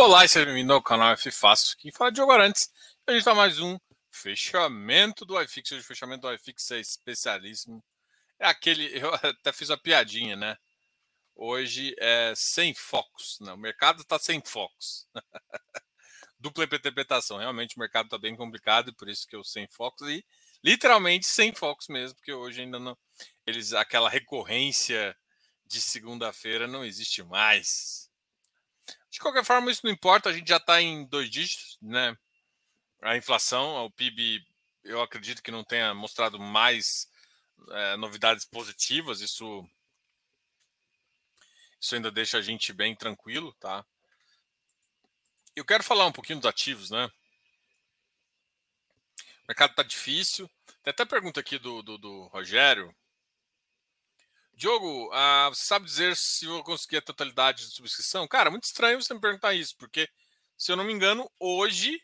[0.00, 1.76] Olá e seja bem-vindo ao canal F Fácil.
[1.76, 2.70] Quem fala é Diogo Arantes.
[3.04, 3.76] A gente está mais um
[4.12, 5.72] fechamento do iFix.
[5.72, 7.82] Hoje o fechamento do iFix é especialíssimo.
[8.38, 10.56] É aquele, eu até fiz a piadinha, né?
[11.34, 13.40] Hoje é sem focos.
[13.40, 13.52] Né?
[13.52, 15.08] O mercado está sem focos.
[16.38, 17.38] Dupla interpretação.
[17.38, 20.08] Realmente o mercado está bem complicado por isso que eu sem focos.
[20.08, 20.24] E
[20.62, 22.96] literalmente sem focos mesmo, porque hoje ainda não.
[23.44, 25.16] Eles, aquela recorrência
[25.66, 28.07] de segunda-feira não existe mais
[29.10, 32.16] de qualquer forma, isso não importa, a gente já está em dois dígitos, né?
[33.00, 34.44] A inflação, o PIB,
[34.84, 37.08] eu acredito que não tenha mostrado mais
[37.70, 39.66] é, novidades positivas, isso,
[41.80, 43.84] isso ainda deixa a gente bem tranquilo, tá?
[45.54, 47.10] Eu quero falar um pouquinho dos ativos, né?
[49.42, 50.48] O mercado está difícil.
[50.82, 52.94] Tem até pergunta aqui do, do, do Rogério,
[54.58, 58.26] Diogo, ah, você sabe dizer se eu conseguir a totalidade de subscrição?
[58.26, 60.08] Cara, muito estranho você me perguntar isso, porque,
[60.56, 62.02] se eu não me engano, hoje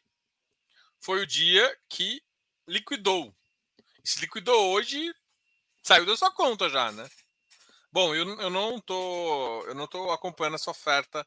[1.00, 2.22] foi o dia que
[2.68, 3.34] liquidou.
[4.04, 5.12] E se liquidou hoje,
[5.82, 7.10] saiu da sua conta já, né?
[7.90, 11.26] Bom, eu, eu não tô eu não tô acompanhando essa oferta.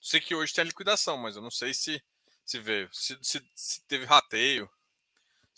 [0.00, 2.00] Sei que hoje tem liquidação, mas eu não sei se
[2.44, 4.70] se veio, se, se, se teve rateio.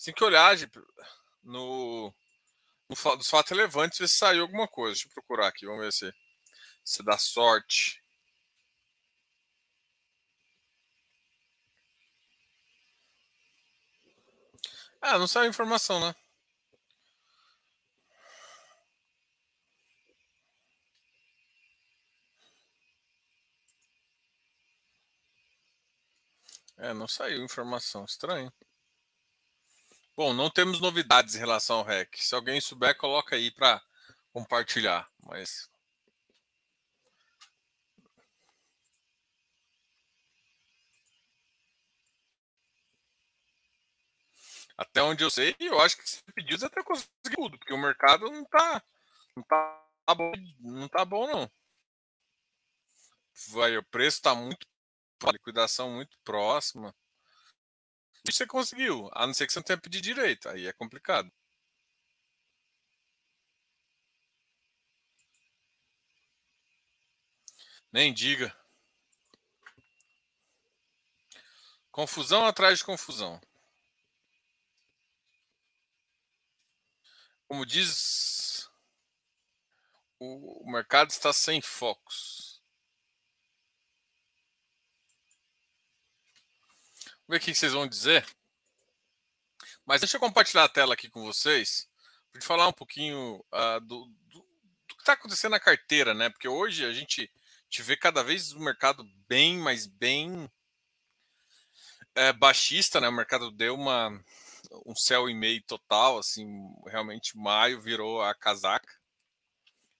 [0.03, 0.57] Tem que olhar
[1.43, 2.11] no
[2.91, 4.95] dos fatos relevantes, ver se saiu alguma coisa.
[4.95, 6.13] Deixa eu procurar aqui, vamos ver se,
[6.85, 8.03] se dá sorte.
[15.03, 16.15] Ah, não saiu informação, né?
[26.79, 28.05] É, não saiu informação.
[28.05, 28.53] Estranho.
[30.21, 32.15] Bom, não temos novidades em relação ao REC.
[32.19, 33.83] Se alguém souber, coloca aí para
[34.35, 35.11] compartilhar.
[35.19, 35.71] Mas
[44.77, 47.79] até onde eu sei, eu acho que se pediu você até conseguiu tudo, porque o
[47.79, 48.83] mercado não está
[49.35, 51.51] não tá bom, não tá bom não.
[53.49, 54.67] Vai, o preço está muito
[55.25, 56.95] a liquidação muito próxima
[58.25, 61.31] você conseguiu, a não ser que você não tenha pedido direito, aí é complicado.
[67.93, 68.55] Nem diga.
[71.91, 73.41] Confusão atrás de confusão.
[77.49, 78.71] Como diz,
[80.21, 82.40] o mercado está sem focos.
[87.31, 88.27] Ver o que vocês vão dizer.
[89.85, 91.89] Mas deixa eu compartilhar a tela aqui com vocês
[92.33, 94.41] para falar um pouquinho uh, do, do,
[94.89, 96.29] do, que está acontecendo na carteira, né?
[96.29, 97.31] Porque hoje a gente,
[97.69, 100.51] te vê cada vez o mercado bem, mas bem
[102.15, 103.09] é, baixista, né?
[103.09, 104.11] O mercado deu uma
[104.87, 106.47] um céu e meio total, assim,
[106.87, 109.01] realmente maio virou a casaca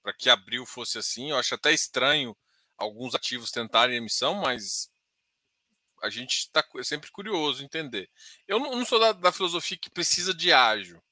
[0.03, 1.31] para que abril fosse assim.
[1.31, 2.37] Eu acho até estranho
[2.77, 4.90] alguns ativos tentarem emissão, mas
[6.03, 8.09] a gente está é sempre curioso entender.
[8.47, 11.03] Eu não, não sou da, da, filosofia que precisa de ágil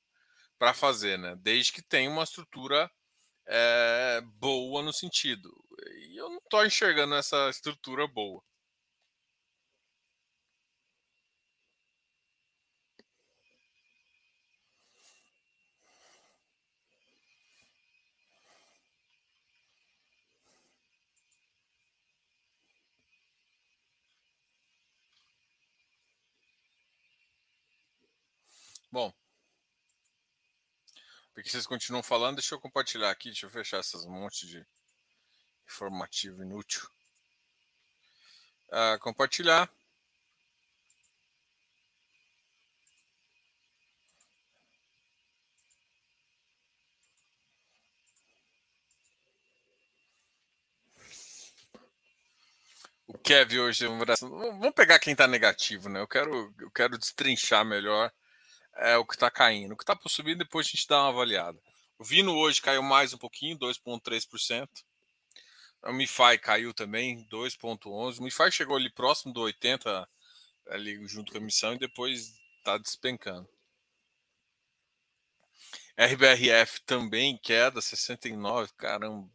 [0.58, 1.36] para fazer, né?
[1.40, 2.90] Desde que tenha uma estrutura
[3.46, 5.50] é, boa no sentido.
[6.08, 8.42] E eu não estou enxergando essa estrutura boa.
[28.90, 29.12] Bom.
[31.34, 34.66] Porque vocês continuam falando, deixa eu compartilhar aqui, deixa eu fechar essas montes de
[35.66, 36.88] informativo inútil.
[38.70, 39.70] Uh, compartilhar.
[53.06, 56.00] O Kevin hoje, vamos pegar quem está negativo, né?
[56.00, 58.12] Eu quero, eu quero destrinchar melhor
[58.78, 59.72] é o que está caindo.
[59.72, 61.58] O que está por subir, depois a gente dá uma avaliada.
[61.98, 64.68] O Vino hoje caiu mais um pouquinho, 2,3%.
[65.84, 68.18] O MiFi caiu também, 2,11%.
[68.18, 70.06] O MiFi chegou ali próximo do 80%,
[70.68, 73.48] ali junto com a emissão, e depois está despencando.
[75.96, 78.72] RBRF também queda, 69%.
[78.76, 79.28] Caramba.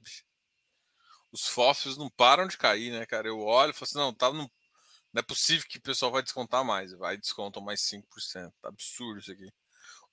[1.31, 3.27] Os fósforos não param de cair, né, cara?
[3.27, 4.49] Eu olho e falo assim, não, tá no
[5.13, 6.91] não é possível que o pessoal vai descontar mais.
[6.93, 8.51] Vai descontam mais 5%.
[8.61, 9.53] Tá absurdo isso aqui.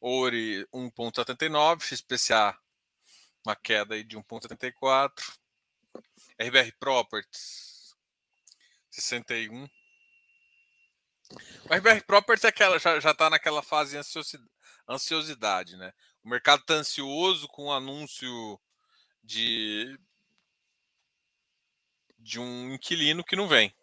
[0.01, 1.83] Ori 1,79.
[1.83, 2.57] XPCA
[3.45, 5.13] uma queda aí de 1,74.
[6.39, 7.97] RBR Properties
[8.91, 9.69] 61.
[11.65, 14.39] O RBR Properties é aquela, já está naquela fase de
[14.89, 15.93] ansiosidade, né?
[16.23, 18.61] O mercado está ansioso com o anúncio
[19.23, 19.99] de,
[22.19, 23.75] de um inquilino que não vem.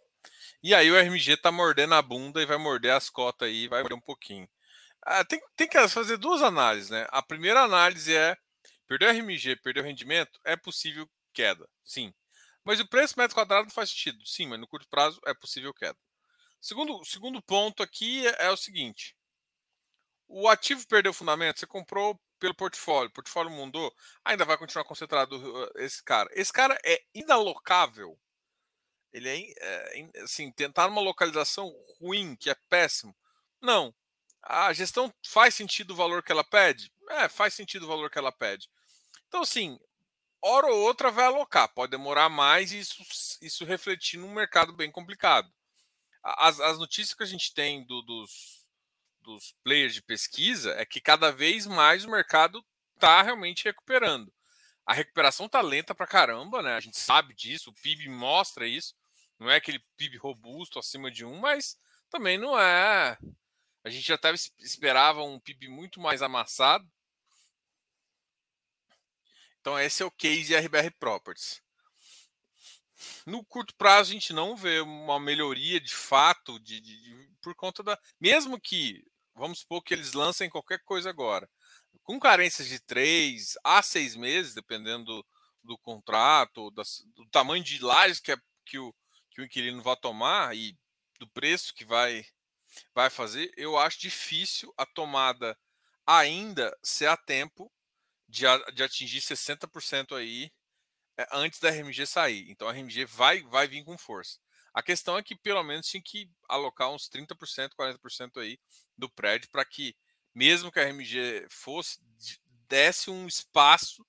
[0.63, 3.81] E aí o RMG está mordendo a bunda e vai morder as cotas aí, vai
[3.81, 4.47] morder um pouquinho.
[5.03, 7.07] Ah, tem, tem que fazer duas análises, né?
[7.09, 8.35] A primeira análise é
[8.87, 12.13] perdeu RMG, perdeu rendimento, é possível queda, sim.
[12.63, 15.97] Mas o preço metro quadrado faz sentido, sim, mas no curto prazo é possível queda.
[16.59, 19.15] Segundo, segundo ponto aqui é, é o seguinte:
[20.27, 23.93] o ativo perdeu fundamento, você comprou pelo portfólio, o portfólio mudou,
[24.23, 26.29] ainda vai continuar concentrado uh, esse cara.
[26.33, 28.19] Esse cara é inalocável.
[29.13, 33.15] Ele é, é assim, tentar numa localização ruim, que é péssimo.
[33.61, 33.93] Não.
[34.43, 36.91] A gestão faz sentido o valor que ela pede?
[37.09, 38.69] É, faz sentido o valor que ela pede.
[39.27, 39.79] Então, assim,
[40.41, 41.67] hora ou outra vai alocar.
[41.73, 43.03] Pode demorar mais e isso,
[43.41, 45.51] isso refletir num mercado bem complicado.
[46.23, 48.65] As, as notícias que a gente tem do, dos,
[49.21, 52.63] dos players de pesquisa é que cada vez mais o mercado
[52.95, 54.31] está realmente recuperando.
[54.87, 56.75] A recuperação está lenta para caramba, né?
[56.75, 58.95] A gente sabe disso, o PIB mostra isso.
[59.37, 61.77] Não é aquele PIB robusto acima de um, mas
[62.09, 63.17] também não é.
[63.83, 66.89] A gente já até esperava um PIB muito mais amassado.
[69.59, 71.61] Então esse é o case RBR Properties.
[73.25, 77.53] No curto prazo a gente não vê uma melhoria de fato de, de, de, por
[77.53, 79.05] conta da mesmo que
[79.35, 81.49] vamos supor que eles lancem qualquer coisa agora,
[82.07, 85.25] com carências de três a seis meses, dependendo do,
[85.61, 88.95] do contrato, das, do tamanho de lajes que, é, que, o,
[89.29, 90.73] que o inquilino vai tomar e
[91.19, 92.25] do preço que vai,
[92.95, 95.57] vai fazer, eu acho difícil a tomada
[96.05, 97.69] ainda ser a tempo
[98.25, 100.49] de, de atingir 60% aí
[101.19, 102.49] é, antes da RMG sair.
[102.49, 104.39] Então a RMG vai, vai vir com força.
[104.73, 108.57] A questão é que pelo menos tinha que alocar uns 30%, 40% aí
[108.97, 109.93] do prédio para que,
[110.37, 111.99] mesmo que a RMG fosse,
[112.69, 114.05] desse um espaço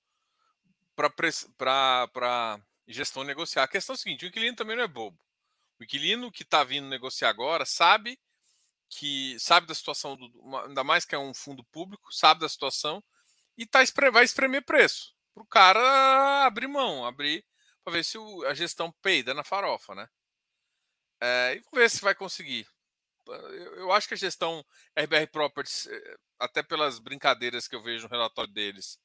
[0.95, 3.63] para gestão negociar.
[3.63, 5.19] A questão é a seguinte: o inquilino também não é bobo.
[5.79, 8.19] O inquilino que está vindo negociar agora sabe
[8.87, 10.31] que sabe da situação, do,
[10.67, 13.03] ainda mais que é um fundo público, sabe da situação
[13.57, 13.79] e tá,
[14.11, 17.43] vai espremer preço para o cara abrir mão, abrir
[17.83, 20.07] para ver se o, a gestão peida na farofa, né?
[21.21, 22.67] É, e ver se vai conseguir.
[23.31, 24.65] Eu, acho que a gestão
[24.95, 28.99] RBR Properties, eh, até pelas brincadeiras que eu vejo no relatório deles,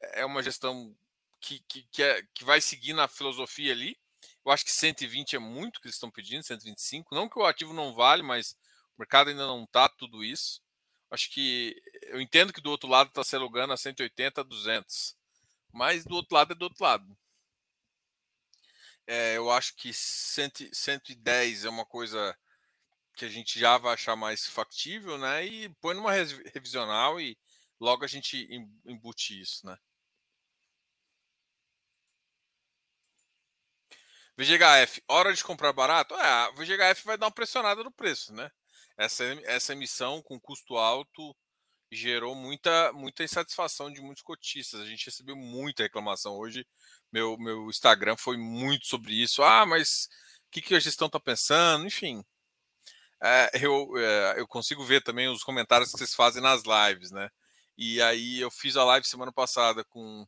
[0.00, 0.96] é uma gestão
[1.40, 3.96] que, que, que, é, que vai seguir na filosofia ali.
[4.44, 7.14] Eu acho que 120 é muito que eles estão pedindo, 125.
[7.14, 8.56] Não que o ativo não vale, mas
[8.96, 10.60] o mercado ainda não está tudo isso.
[11.10, 15.16] Acho que eu entendo que do outro lado está se alugando a 180, 200.
[15.72, 17.16] Mas do outro lado é do outro lado.
[19.06, 22.36] É, eu acho que 100, 110 é uma coisa
[23.16, 25.44] que a gente já vai achar mais factível, né?
[25.46, 27.36] E põe numa revisional e
[27.80, 28.48] logo a gente
[28.84, 29.76] embute isso, né?
[34.36, 36.14] VGHF, hora de comprar barato?
[36.14, 38.50] É, a VGHF vai dar uma pressionada no preço, né?
[38.96, 41.36] Essa, essa emissão com custo alto
[41.90, 44.80] gerou muita, muita insatisfação de muitos cotistas.
[44.80, 46.66] A gente recebeu muita reclamação hoje.
[47.12, 49.42] Meu, meu Instagram foi muito sobre isso.
[49.42, 50.08] Ah, mas
[50.48, 51.86] o que, que a gestão está pensando?
[51.86, 52.24] Enfim,
[53.54, 57.30] eu, é, eu consigo ver também os comentários que vocês fazem nas lives, né?
[57.78, 60.26] E aí eu fiz a live semana passada com,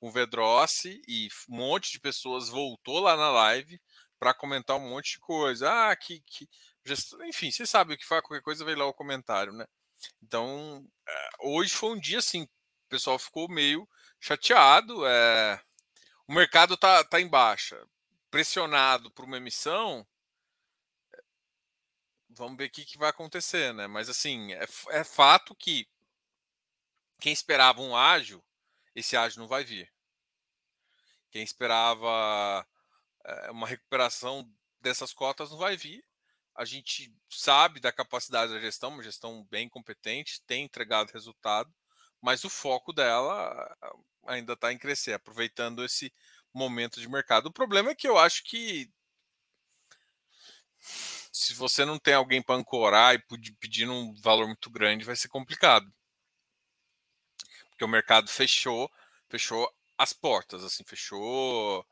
[0.00, 3.80] o Vedrossi e um monte de pessoas voltou lá na live
[4.18, 5.70] para comentar um monte de coisa.
[5.70, 6.48] Ah, que, que
[7.28, 9.66] enfim, você sabe o que faz qualquer coisa, vem lá o comentário, né?
[10.22, 13.86] Então, eh, hoje foi um dia assim, o pessoal ficou meio
[14.18, 15.06] chateado.
[15.06, 15.60] É...
[16.26, 17.82] O mercado tá, tá em baixa,
[18.30, 20.06] pressionado por uma emissão.
[22.30, 23.86] Vamos ver o que, que vai acontecer, né?
[23.86, 25.88] Mas assim, é, é fato que
[27.20, 28.42] quem esperava um ágil,
[28.94, 29.92] esse ágil não vai vir.
[31.30, 32.66] Quem esperava
[33.24, 36.04] é, uma recuperação dessas cotas não vai vir
[36.60, 41.72] a gente sabe da capacidade da gestão, uma gestão bem competente, tem entregado resultado,
[42.20, 43.76] mas o foco dela
[44.26, 46.12] ainda está em crescer, aproveitando esse
[46.52, 47.46] momento de mercado.
[47.46, 48.92] O problema é que eu acho que
[51.40, 53.18] se você não tem alguém para ancorar e
[53.54, 55.90] pedir um valor muito grande, vai ser complicado.
[57.70, 58.92] Porque o mercado fechou,
[59.26, 59.66] fechou
[59.96, 61.86] as portas, assim, fechou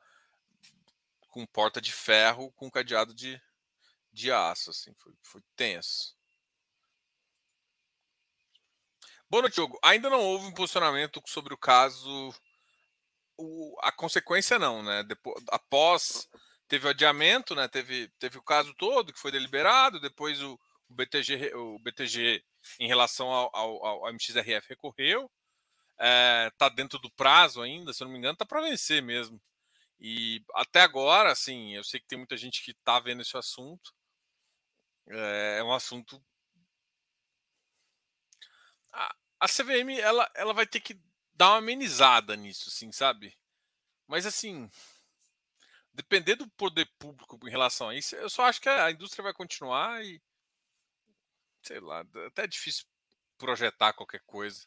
[1.30, 3.40] com porta de ferro, com cadeado de,
[4.12, 6.14] de aço, assim, foi, foi tenso.
[9.30, 9.78] Boa noite, Diogo.
[9.82, 12.34] Ainda não houve um posicionamento sobre o caso.
[13.38, 15.02] O, a consequência não, né?
[15.04, 16.28] Depois, após
[16.68, 17.66] teve o adiamento, né?
[17.66, 22.44] Teve, teve o caso todo que foi deliberado, depois o, o BTG, o BTG
[22.78, 25.30] em relação ao, ao, ao MXRF recorreu,
[25.98, 29.40] é, dentro do prazo ainda, se eu não me engano, está para vencer mesmo.
[30.00, 33.92] E até agora, assim, eu sei que tem muita gente que está vendo esse assunto.
[35.08, 36.22] É, é um assunto.
[38.92, 41.00] A, a CVM ela, ela vai ter que
[41.34, 43.36] dar uma amenizada nisso, assim, sabe?
[44.06, 44.70] Mas assim,
[45.98, 49.32] depender do poder público em relação a isso, eu só acho que a indústria vai
[49.34, 50.22] continuar e
[51.62, 52.86] sei lá, até é difícil
[53.38, 54.66] projetar qualquer coisa.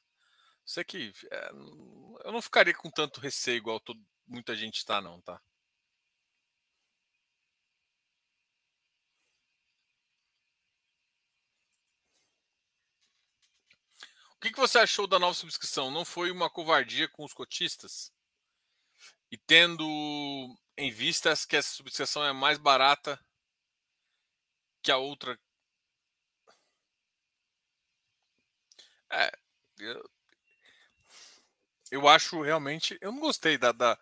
[0.65, 1.49] Sei que é,
[2.25, 5.41] eu não ficaria com tanto receio igual todo, muita gente está, não, tá?
[14.35, 15.91] O que, que você achou da nova subscrição?
[15.91, 18.11] Não foi uma covardia com os cotistas?
[19.31, 19.85] E tendo
[20.77, 23.19] em vista que essa subscrição é mais barata
[24.81, 25.39] que a outra.
[29.09, 29.31] É,
[29.79, 30.09] eu,
[31.91, 32.97] eu acho realmente.
[33.01, 33.97] Eu não gostei da, da.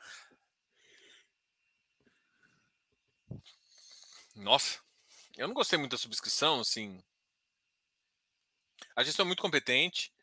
[4.35, 4.79] Nossa,
[5.37, 7.03] eu não gostei muito da subscrição, assim.
[8.95, 10.13] A gestão é muito competente.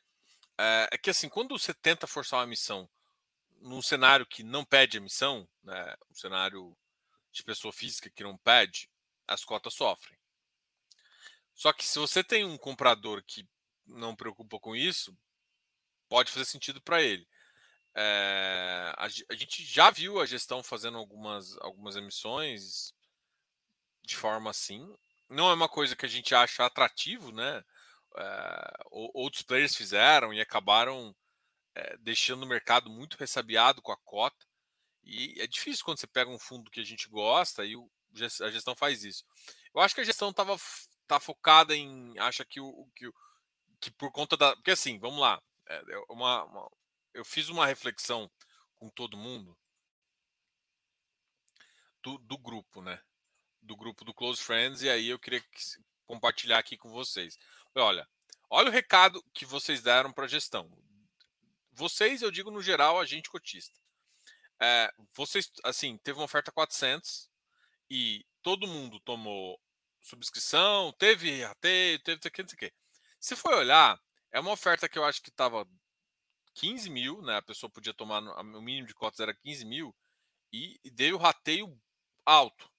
[0.58, 2.88] É, é que assim, quando você tenta forçar uma missão
[3.60, 6.76] num cenário que não pede emissão, né, um cenário
[7.32, 8.90] de pessoa física que não pede,
[9.26, 10.18] as cotas sofrem.
[11.54, 13.48] Só que se você tem um comprador que
[13.86, 15.16] não preocupa com isso,
[16.08, 17.26] pode fazer sentido para ele.
[17.94, 22.92] É, a, a, gente já viu a gestão fazendo algumas, algumas emissões
[24.04, 24.94] de forma assim.
[25.30, 27.64] Não é uma coisa que a gente acha atrativo, né?
[28.18, 31.14] É, outros players fizeram e acabaram
[31.76, 34.46] é, deixando o mercado muito ressabiado com a cota.
[35.04, 37.90] E é difícil quando você pega um fundo que a gente gosta e o,
[38.42, 39.24] a gestão faz isso.
[39.74, 40.56] Eu acho que a gestão estava
[41.06, 42.18] tá focada em.
[42.18, 42.86] Acha que o.
[42.96, 43.10] Que,
[43.78, 44.56] que por conta da.
[44.56, 45.40] Porque assim, vamos lá.
[45.68, 46.70] É, uma, uma,
[47.12, 48.30] eu fiz uma reflexão
[48.74, 49.56] com todo mundo
[52.02, 53.00] do, do grupo, né?
[53.60, 55.44] Do grupo do Close Friends, e aí eu queria
[56.06, 57.36] compartilhar aqui com vocês.
[57.74, 58.08] Olha,
[58.48, 60.70] olha o recado que vocês deram para a gestão.
[61.76, 63.78] Vocês, eu digo no geral, agente cotista.
[64.60, 67.30] É, vocês, assim, teve uma oferta 400
[67.90, 69.60] e todo mundo tomou
[70.00, 72.74] subscrição, teve rateio, teve, teve, teve, teve.
[73.20, 74.00] Se for olhar,
[74.32, 75.68] é uma oferta que eu acho que estava
[76.54, 77.36] 15 mil, né?
[77.36, 79.94] A pessoa podia tomar, o mínimo de cotas era 15 mil,
[80.50, 81.78] e, e deu o rateio
[82.24, 82.70] alto.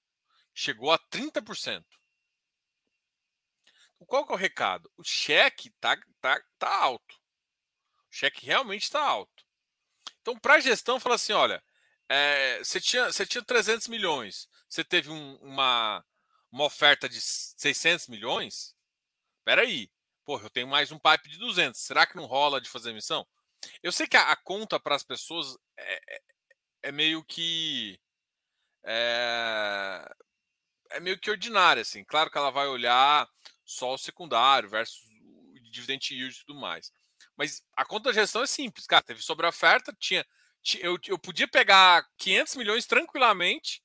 [0.56, 1.86] Chegou a 30%.
[4.08, 4.92] Qual que é o recado?
[4.98, 7.17] O cheque tá, tá, tá alto.
[8.12, 9.46] O cheque realmente está alto.
[10.22, 11.64] Então, para a gestão, fala assim: olha,
[12.10, 16.04] é, você, tinha, você tinha 300 milhões, você teve um, uma,
[16.52, 18.76] uma oferta de 600 milhões.
[19.40, 19.90] Espera aí.
[20.26, 21.80] Porra, eu tenho mais um pipe de 200.
[21.80, 23.26] Será que não rola de fazer emissão?
[23.82, 26.22] Eu sei que a, a conta para as pessoas é, é,
[26.84, 28.00] é, meio que.
[28.84, 30.16] É,
[30.92, 32.04] é meio que ordinária, assim.
[32.04, 33.30] Claro que ela vai olhar
[33.66, 36.92] só o secundário versus o dividend yield e tudo mais.
[37.38, 39.03] Mas a conta de gestão é simples, cara.
[39.03, 40.25] Teve sobre oferta, tinha,
[40.79, 43.82] eu, eu podia pegar 500 milhões tranquilamente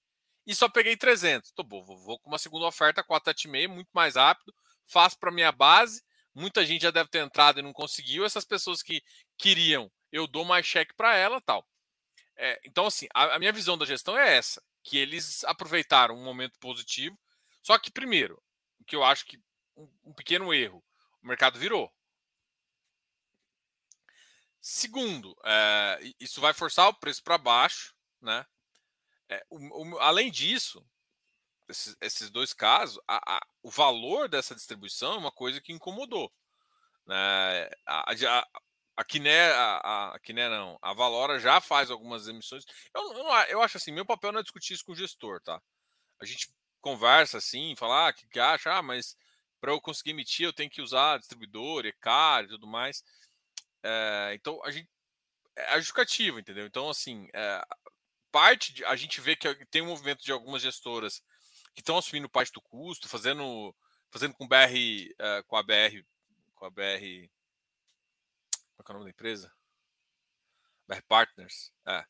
[0.46, 1.52] e só peguei 300.
[1.52, 4.54] Tô bom, vou, vou com uma segunda oferta, 4,76, muito mais rápido,
[4.86, 6.02] faço para minha base.
[6.34, 8.24] Muita gente já deve ter entrado e não conseguiu.
[8.24, 9.02] Essas pessoas que
[9.36, 11.66] queriam, eu dou mais cheque para ela, tal.
[12.36, 16.24] É, então, assim, a, a minha visão da gestão é essa, que eles aproveitaram um
[16.24, 17.18] momento positivo.
[17.62, 18.42] Só que, primeiro,
[18.80, 19.38] o que eu acho que
[19.76, 20.82] um, um pequeno erro.
[21.22, 21.92] O mercado virou.
[24.64, 28.46] Segundo, é, isso vai forçar o preço para baixo, né?
[29.28, 30.86] É, o, o, além disso,
[31.68, 36.32] esses, esses dois casos, a, a, o valor dessa distribuição é uma coisa que incomodou.
[37.04, 37.68] Né?
[37.84, 38.48] A, a,
[38.96, 42.64] a Kiné, a, a não, a Valora já faz algumas emissões.
[42.94, 45.60] Eu, eu, eu, acho assim, meu papel não é discutir isso com o gestor, tá?
[46.20, 49.16] A gente conversa assim, falar ah, que, que acha, ah, mas
[49.60, 53.02] para eu conseguir emitir, eu tenho que usar distribuidor, ECAR e tudo mais.
[53.82, 54.88] É, então, a gente.
[55.56, 56.66] É a justificativa, entendeu?
[56.66, 57.62] Então, assim, é,
[58.30, 61.22] parte de, a gente vê que tem um movimento de algumas gestoras
[61.74, 63.74] que estão assumindo parte do custo, fazendo,
[64.10, 66.02] fazendo com BR, é, com a BR,
[66.54, 67.28] com a BR.
[68.76, 69.52] Qual é o nome da empresa?
[70.88, 71.70] BR Partners.
[71.86, 72.04] É.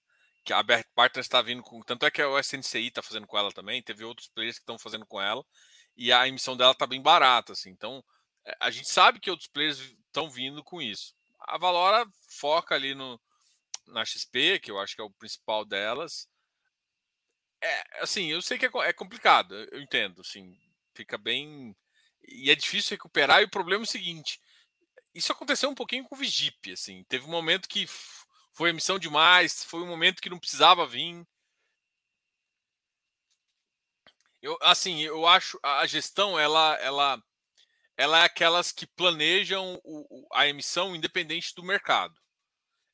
[0.44, 1.80] Que a BR Partners está vindo com.
[1.82, 4.78] Tanto é que o SNCI está fazendo com ela também, teve outros players que estão
[4.78, 5.44] fazendo com ela
[5.96, 7.70] e a emissão dela está bem barata, assim.
[7.70, 8.04] Então,
[8.44, 11.14] eh, a gente sabe que outros players estão vindo com isso.
[11.46, 13.20] A Valora foca ali no
[13.86, 16.28] na XP, que eu acho que é o principal delas.
[17.60, 20.58] É, assim, eu sei que é, é complicado, eu entendo, assim,
[20.94, 21.76] fica bem
[22.26, 23.40] e é difícil recuperar.
[23.40, 24.40] E o problema é o seguinte:
[25.14, 27.04] isso aconteceu um pouquinho com o Vigip, assim.
[27.04, 27.86] Teve um momento que
[28.52, 31.26] foi emissão demais, foi um momento que não precisava vir.
[34.40, 37.22] Eu, assim, eu acho a gestão ela, ela,
[37.96, 42.14] ela é aquelas que planejam o, a emissão independente do mercado.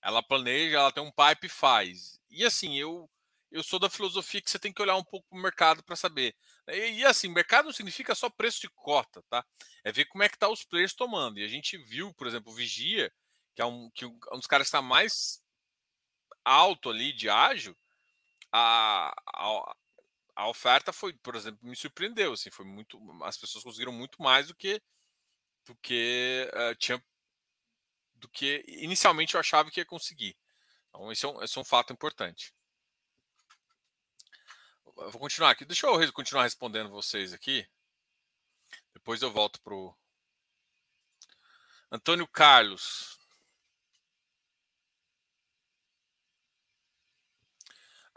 [0.03, 2.19] Ela planeja, ela tem um pipe e faz.
[2.31, 3.09] E assim, eu
[3.51, 5.97] eu sou da filosofia que você tem que olhar um pouco para o mercado para
[5.97, 6.35] saber.
[6.69, 9.45] E, e, assim, mercado não significa só preço de cota, tá?
[9.83, 11.39] É ver como é que tá os players tomando.
[11.39, 13.11] E a gente viu, por exemplo, o Vigia,
[13.55, 15.43] que é um, que um dos caras que está mais
[16.45, 17.77] alto ali de ágil,
[18.53, 19.77] a, a,
[20.39, 22.33] a, oferta foi, por exemplo, me surpreendeu.
[22.33, 24.81] Assim, foi muito, as pessoas conseguiram muito mais do que
[25.67, 27.03] do que uh, tinha
[28.15, 30.37] do que inicialmente eu achava que ia conseguir.
[30.89, 32.55] Então, esse é um, esse é um fato importante.
[34.87, 35.65] Eu vou continuar aqui.
[35.65, 37.69] Deixa eu continuar respondendo vocês aqui.
[38.95, 39.97] Depois eu volto pro
[41.91, 43.18] Antônio Carlos.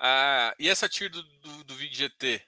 [0.03, 2.43] Ah, e essa TIR do, do, do VIG GT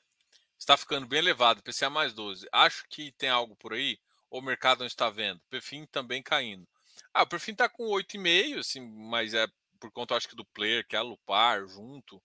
[0.57, 2.47] está ficando bem elevado, PCA mais 12.
[2.51, 5.39] Acho que tem algo por aí, ou o mercado não está vendo.
[5.51, 6.67] Perfim também caindo.
[7.13, 9.45] Ah, o Perfim está com 8,5, assim, mas é
[9.79, 12.19] por conta, acho que, do player, que é a Lupar junto.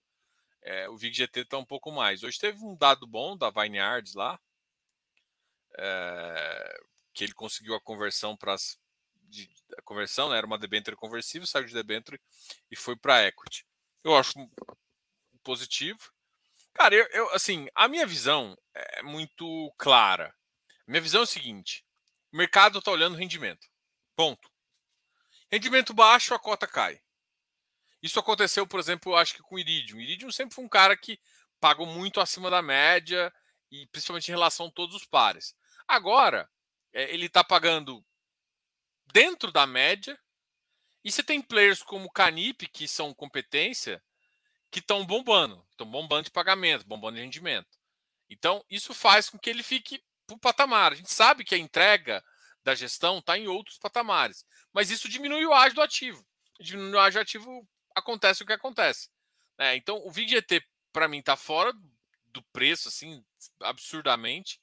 [0.62, 2.22] É, o VIG GT está um pouco mais.
[2.22, 4.40] Hoje teve um dado bom da Vineyards lá,
[5.76, 6.80] é,
[7.12, 11.74] que ele conseguiu a conversão para a conversão, né, era uma debenture conversível, saiu de
[11.74, 12.18] debenture
[12.70, 13.66] e foi para equity.
[14.02, 14.32] Eu acho
[15.48, 16.12] positivo.
[16.74, 20.34] Cara, eu, eu, assim, a minha visão é muito clara.
[20.86, 21.82] Minha visão é o seguinte:
[22.30, 23.66] o mercado está olhando rendimento.
[24.14, 24.50] Ponto.
[25.50, 27.00] Rendimento baixo, a cota cai.
[28.02, 29.96] Isso aconteceu, por exemplo, acho que com o Iridium.
[29.96, 31.18] O Iridium sempre foi um cara que
[31.58, 33.32] pagou muito acima da média,
[33.72, 35.56] e principalmente em relação a todos os pares.
[35.86, 36.46] Agora,
[36.92, 38.04] é, ele está pagando
[39.14, 40.18] dentro da média,
[41.02, 44.02] e você tem players como o Canip, que são competência,
[44.70, 47.78] que estão bombando, estão bombando de pagamento, bombando de rendimento.
[48.28, 50.92] Então, isso faz com que ele fique para o patamar.
[50.92, 52.22] A gente sabe que a entrega
[52.62, 56.26] da gestão está em outros patamares, mas isso diminui o ágio do ativo.
[56.60, 59.08] Diminui o ágio do ativo acontece o que acontece.
[59.58, 59.76] Né?
[59.76, 61.72] Então, o VGT, para mim, está fora
[62.26, 63.24] do preço, assim,
[63.60, 64.60] absurdamente.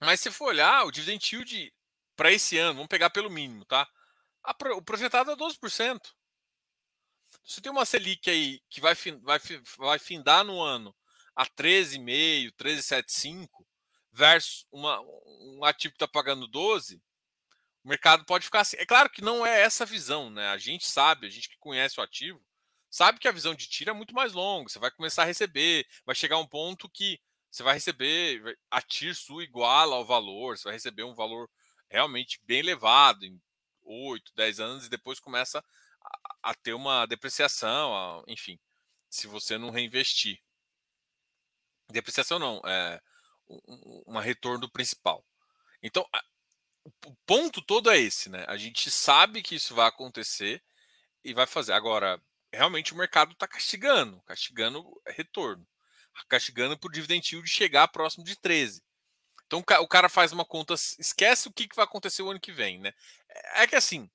[0.00, 1.72] Mas se for olhar, o dividend yield
[2.16, 3.88] para esse ano, vamos pegar pelo mínimo, tá?
[4.74, 6.00] O projetado é 12%.
[7.44, 9.40] Você tem uma Selic aí que vai, vai,
[9.78, 10.94] vai findar no ano
[11.34, 13.48] a 13,5, 13,75
[14.12, 17.00] versus uma, um ativo que está pagando 12,
[17.84, 18.76] o mercado pode ficar assim.
[18.78, 20.48] É claro que não é essa visão, né?
[20.48, 22.42] A gente sabe, a gente que conhece o ativo,
[22.90, 24.68] sabe que a visão de tiro é muito mais longa.
[24.68, 27.18] Você vai começar a receber, vai chegar um ponto que
[27.50, 31.50] você vai receber, a TIR sua iguala ao valor, você vai receber um valor
[31.88, 33.40] realmente bem elevado em
[33.82, 35.64] 8, 10 anos e depois começa
[36.10, 38.58] a, a ter uma depreciação, a, enfim,
[39.08, 40.40] se você não reinvestir.
[41.90, 43.00] Depreciação não, é
[43.48, 45.24] um, um retorno principal.
[45.82, 46.06] Então,
[47.06, 48.44] o ponto todo é esse, né?
[48.48, 50.62] A gente sabe que isso vai acontecer
[51.24, 51.72] e vai fazer.
[51.72, 52.20] Agora,
[52.52, 55.66] realmente o mercado está castigando, castigando retorno,
[56.28, 58.82] castigando o dividend yield chegar próximo de 13.
[59.46, 62.78] Então o cara faz uma conta, esquece o que vai acontecer o ano que vem,
[62.78, 62.94] né?
[63.54, 64.08] É que assim,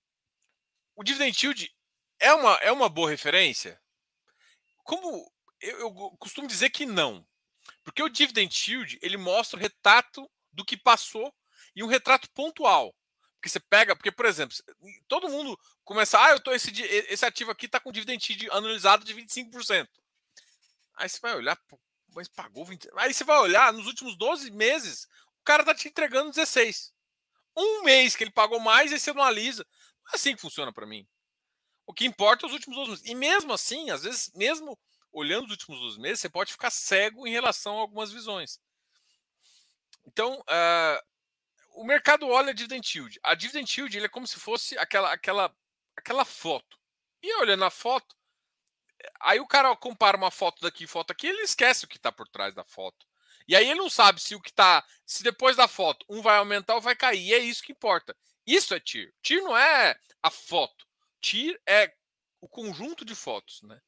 [0.95, 1.74] o dividend yield
[2.25, 3.79] é uma, é uma boa referência?
[4.83, 7.25] Como eu, eu costumo dizer que não,
[7.83, 11.33] porque o dividend yield ele mostra o retrato do que passou
[11.75, 12.95] e um retrato pontual.
[13.35, 14.57] Porque você pega, porque, por exemplo,
[15.07, 19.05] todo mundo começa, ah, eu tô esse, esse ativo aqui tá com dividend yield anualizado
[19.05, 19.87] de 25%.
[20.97, 21.59] Aí você vai olhar,
[22.15, 22.89] mas pagou 20.
[22.97, 25.03] Aí você vai olhar, nos últimos 12 meses,
[25.41, 26.91] o cara tá te entregando 16.
[27.55, 29.63] Um mês que ele pagou mais, aí você analisa.
[30.05, 31.07] Não é assim que funciona para mim.
[31.85, 33.05] O que importa é os últimos 12 meses.
[33.05, 34.77] E mesmo assim, às vezes, mesmo
[35.11, 38.59] olhando os últimos 12 meses, você pode ficar cego em relação a algumas visões.
[40.05, 41.01] Então, uh,
[41.75, 43.19] o mercado olha a dividend yield.
[43.23, 45.55] A dividend yield ele é como se fosse aquela, aquela,
[45.95, 46.77] aquela foto.
[47.21, 48.15] E olhando a foto,
[49.19, 52.11] aí o cara compara uma foto daqui e foto aqui, ele esquece o que está
[52.11, 53.05] por trás da foto.
[53.47, 56.37] E aí ele não sabe se o que está, se depois da foto um vai
[56.37, 57.21] aumentar ou vai cair.
[57.21, 58.15] E é isso que importa.
[58.45, 59.13] Isso é TIR.
[59.21, 60.85] TIR não é a foto.
[61.67, 61.93] É
[62.41, 63.81] o conjunto de fotos, né?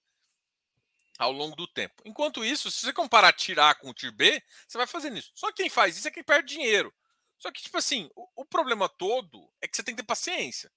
[1.20, 2.02] Ao longo do tempo.
[2.06, 5.32] Enquanto isso, se você comparar TIR A com TIR B, você vai fazendo isso.
[5.36, 6.94] Só que quem faz isso é quem perde dinheiro.
[7.40, 10.72] Só que, tipo assim, o, o problema todo é que você tem que ter paciência.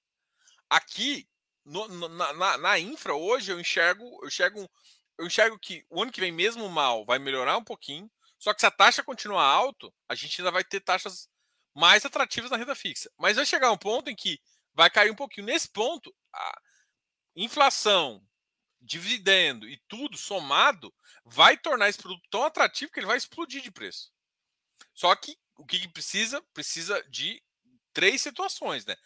[0.69, 1.29] Aqui,
[1.65, 4.71] no, no, na, na, infra, hoje, eu enxergo, eu enxergo,
[5.19, 8.11] eu enxergo que o ano que vem, mesmo mal, vai melhorar um pouquinho.
[8.39, 11.29] Só que se a taxa continuar alto, a gente ainda vai ter taxas
[11.75, 13.11] mais atrativas na renda fixa.
[13.19, 14.41] Mas vai chegar um ponto em que
[14.81, 15.47] vai cair um pouquinho.
[15.47, 16.61] Nesse ponto, a
[17.37, 18.27] inflação,
[18.81, 20.91] dividendo e tudo somado
[21.23, 24.11] vai tornar esse produto tão atrativo que ele vai explodir de preço.
[24.95, 26.43] Só que o que precisa?
[26.55, 27.43] Precisa de
[27.93, 28.97] três situações, né?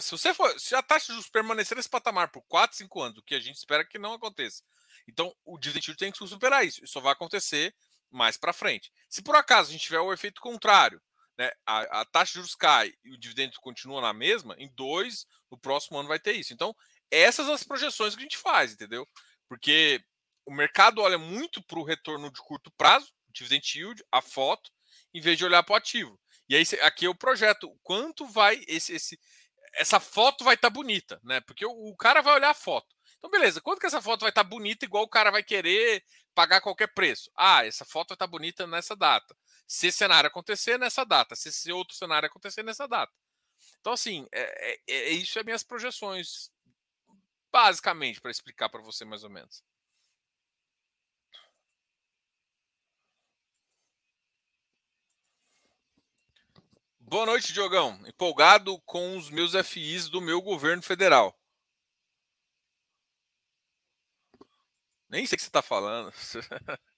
[0.00, 3.18] Se você for, se a taxa de juros permanecer nesse patamar por 4, 5 anos,
[3.18, 4.62] o que a gente espera que não aconteça.
[5.08, 6.84] Então, o dividend tem que superar isso.
[6.84, 7.74] Isso só vai acontecer
[8.10, 8.92] mais para frente.
[9.08, 11.02] Se por acaso a gente tiver o efeito contrário,
[11.38, 15.26] né, a, a, taxa de juros cai e o dividendo continua na mesma, em dois,
[15.50, 16.52] no próximo ano vai ter isso.
[16.52, 16.74] Então,
[17.10, 19.06] essas as projeções que a gente faz, entendeu?
[19.48, 20.02] Porque
[20.44, 24.70] o mercado olha muito para o retorno de curto prazo, dividend yield, a foto,
[25.12, 26.18] em vez de olhar para o ativo.
[26.48, 29.18] E aí aqui é o projeto, quanto vai esse, esse
[29.74, 31.40] essa foto vai estar tá bonita, né?
[31.40, 32.94] Porque o, o, cara vai olhar a foto.
[33.18, 36.02] Então, beleza, quanto que essa foto vai estar tá bonita, igual o cara vai querer
[36.34, 37.30] pagar qualquer preço?
[37.36, 39.36] Ah, essa foto vai estar tá bonita nessa data.
[39.66, 41.34] Se esse cenário acontecer, nessa data.
[41.34, 43.12] Se esse outro cenário acontecer, nessa data.
[43.80, 46.50] Então, assim, é, é, é isso é minhas projeções
[47.56, 49.64] basicamente, para explicar para você mais ou menos.
[57.00, 57.98] Boa noite, Diogão.
[58.06, 61.34] Empolgado com os meus FIs do meu governo federal.
[65.08, 66.12] Nem sei o que você está falando.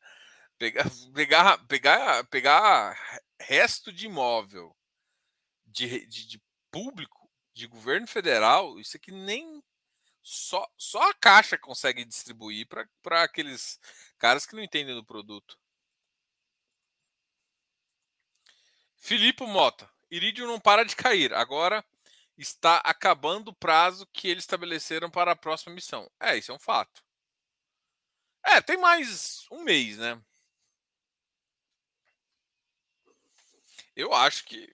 [0.59, 4.77] pegar, pegar, pegar, pegar resto de imóvel
[5.67, 9.63] de, de, de público, de governo federal, isso aqui nem
[10.23, 12.67] só, só a caixa consegue distribuir
[13.03, 13.81] para aqueles
[14.19, 15.59] caras que não entendem do produto.
[18.97, 21.33] Filipe Mota, Iridium não para de cair.
[21.33, 21.85] Agora
[22.37, 26.11] está acabando o prazo que eles estabeleceram para a próxima missão.
[26.21, 27.03] É, isso é um fato.
[28.45, 30.21] É, tem mais um mês, né?
[33.99, 34.73] Eu acho que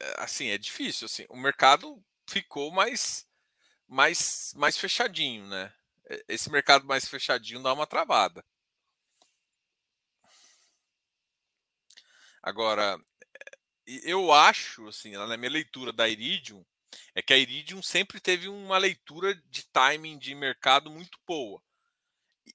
[0.00, 1.06] é, assim é difícil.
[1.06, 3.26] Assim, o mercado ficou mais
[3.88, 5.72] mais, mais fechadinho, né?
[6.28, 8.44] Esse mercado mais fechadinho dá uma travada.
[12.42, 12.98] Agora,
[13.86, 16.64] eu acho, assim, na minha leitura da Iridium,
[17.14, 21.62] é que a Iridium sempre teve uma leitura de timing de mercado muito boa.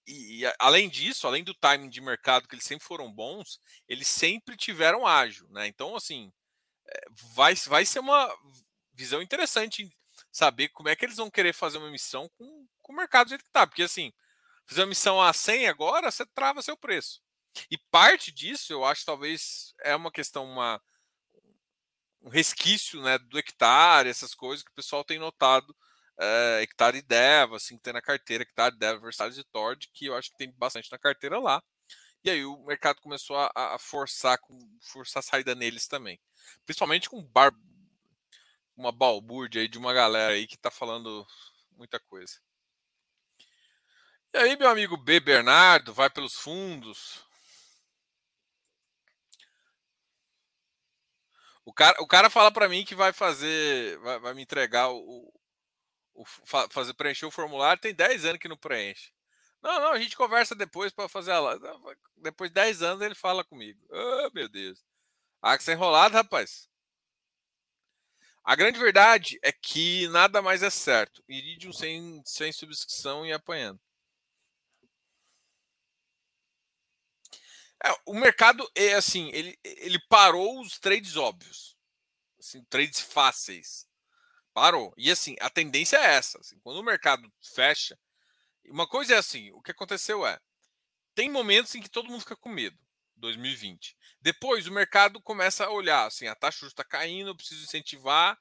[0.08, 4.08] E, e, além disso, além do timing de mercado que eles sempre foram bons, eles
[4.08, 5.67] sempre tiveram ágil, né?
[5.67, 6.31] Então, assim,
[6.88, 8.34] eh, vai, vai ser uma
[8.93, 9.89] visão interessante
[10.31, 13.29] saber como é que eles vão querer fazer uma missão com, com o mercado do
[13.29, 13.67] jeito que está.
[13.67, 14.13] Porque assim,
[14.65, 17.21] fazer uma missão a 100 agora, você trava seu preço.
[17.71, 20.81] E parte disso, eu acho, talvez é uma questão, uma,
[22.21, 25.75] um resquício né, do hectare, essas coisas que o pessoal tem notado.
[26.17, 30.06] É, hectare e Deva, assim, que tem na carteira, hectare, Deva, Versalhes e Tord, que
[30.06, 31.62] eu acho que tem bastante na carteira lá.
[32.23, 34.39] E aí o mercado começou a, a forçar,
[34.82, 36.19] forçar a saída neles também.
[36.65, 37.54] Principalmente com bar,
[38.75, 41.25] uma balbúrdia aí de uma galera aí que tá falando
[41.78, 42.39] muita coisa.
[44.34, 45.19] E aí, meu amigo B.
[45.19, 47.23] Bernardo, vai pelos fundos.
[51.63, 55.34] O cara, o cara fala para mim que vai fazer, vai, vai me entregar o,
[56.15, 56.25] o,
[56.69, 57.82] fazer preencher o formulário.
[57.82, 59.12] Tem 10 anos que não preenche.
[59.62, 61.60] Não, não, a gente conversa depois para fazer a
[62.17, 63.80] Depois de 10 anos ele fala comigo.
[63.89, 64.84] Oh, meu Deus.
[65.41, 66.69] Ah, que você é enrolado, rapaz.
[68.43, 71.23] A grande verdade é que nada mais é certo.
[71.28, 73.80] Iridium sem, sem subscrição e apanhando.
[77.84, 81.75] É, o mercado é assim, ele, ele parou os trades óbvios.
[82.39, 83.88] Assim, trades fáceis.
[84.56, 84.94] Parou.
[84.96, 86.39] E assim, a tendência é essa.
[86.39, 88.00] Assim, quando o mercado fecha,
[88.70, 90.39] uma coisa é assim, o que aconteceu é,
[91.13, 92.80] tem momentos em que todo mundo fica com medo.
[93.18, 93.98] 2020.
[94.22, 98.39] Depois o mercado começa a olhar assim, a taxa está caindo, eu preciso incentivar.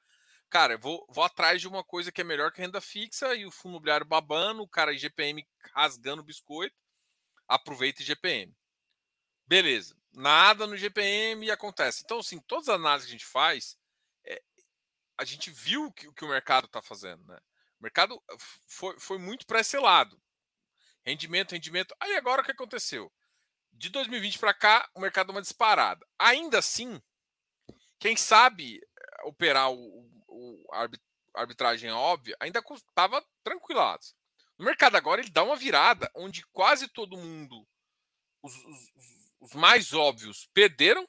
[0.49, 3.45] Cara, eu vou, vou atrás de uma coisa que é melhor que renda fixa e
[3.45, 6.75] o fundo imobiliário babando, o cara IGPM rasgando o biscoito,
[7.45, 8.55] aproveita IGPM.
[9.45, 12.03] Beleza, nada no IGPM acontece.
[12.05, 13.77] Então, assim, todas as análises que a gente faz,
[15.17, 17.37] a gente viu o que, que o mercado está fazendo, né?
[17.79, 18.21] O mercado
[18.67, 20.21] foi, foi muito para esse lado.
[21.03, 21.95] Rendimento, rendimento.
[21.99, 23.11] Aí agora o que aconteceu?
[23.77, 26.05] de 2020 para cá, o mercado uma disparada.
[26.17, 27.01] Ainda assim,
[27.99, 30.65] quem sabe eh, operar o, o
[31.33, 34.05] arbitragem óbvia ainda estava tranquilado.
[34.57, 37.67] No mercado agora ele dá uma virada onde quase todo mundo,
[38.41, 38.91] os, os,
[39.41, 41.07] os mais óbvios, perderam.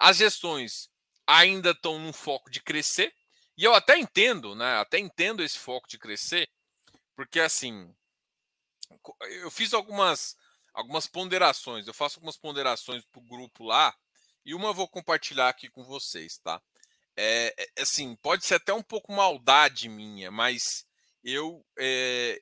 [0.00, 0.88] As gestões
[1.28, 3.14] ainda estão num foco de crescer.
[3.56, 4.78] E eu até entendo, né?
[4.78, 6.48] Até entendo esse foco de crescer,
[7.14, 7.94] porque assim,
[9.42, 10.36] eu fiz algumas
[10.72, 11.86] algumas ponderações.
[11.86, 13.94] Eu faço algumas ponderações para o grupo lá
[14.44, 16.62] e uma eu vou compartilhar aqui com vocês, tá?
[17.16, 20.86] É, é assim, pode ser até um pouco maldade minha, mas
[21.24, 22.40] eu é,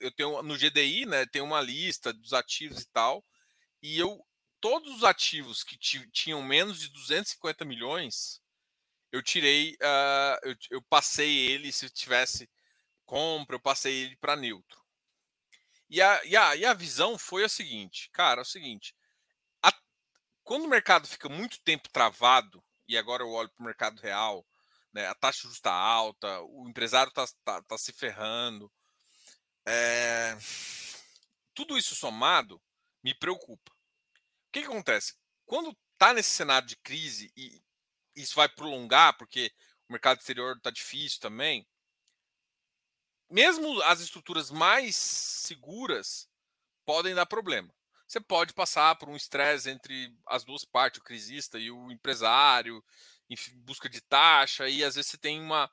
[0.00, 3.24] eu tenho no GDI, né, tem uma lista dos ativos e tal,
[3.82, 4.24] e eu
[4.64, 8.40] todos os ativos que tinham menos de 250 milhões,
[9.12, 12.50] eu tirei, uh, eu, eu, passei ele, se tivesse
[13.04, 14.82] compra, eu passei ele para neutro.
[15.90, 18.96] E a, e, a, e a visão foi a seguinte, cara, é o seguinte,
[19.62, 19.70] a,
[20.42, 24.46] quando o mercado fica muito tempo travado, e agora eu olho para o mercado real,
[24.94, 28.72] né, a taxa justa alta, o empresário está tá, tá se ferrando,
[29.66, 30.38] é,
[31.52, 32.58] tudo isso somado
[33.02, 33.73] me preocupa
[34.54, 35.14] que, que acontece?
[35.44, 37.60] Quando está nesse cenário de crise e
[38.14, 39.50] isso vai prolongar, porque
[39.88, 41.66] o mercado exterior está difícil também,
[43.28, 46.28] mesmo as estruturas mais seguras
[46.86, 47.74] podem dar problema.
[48.06, 52.84] Você pode passar por um estresse entre as duas partes, o crisista e o empresário,
[53.28, 55.68] em busca de taxa, e às vezes você tem uma,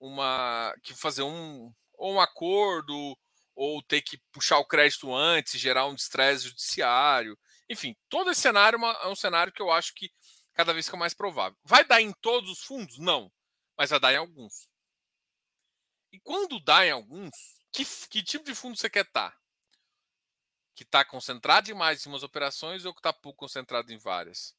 [0.00, 3.16] uma que fazer um ou um acordo
[3.54, 7.38] ou ter que puxar o crédito antes, gerar um estresse judiciário.
[7.68, 10.12] Enfim, todo esse cenário é, é um cenário que eu acho que
[10.52, 11.58] cada vez fica mais provável.
[11.64, 12.98] Vai dar em todos os fundos?
[12.98, 13.32] Não,
[13.76, 14.68] mas vai dar em alguns.
[16.12, 17.34] E quando dá em alguns,
[17.72, 19.30] que, que tipo de fundo você quer estar?
[19.30, 19.38] Tá?
[20.74, 24.54] Que está concentrado demais em umas operações ou que está pouco concentrado em várias?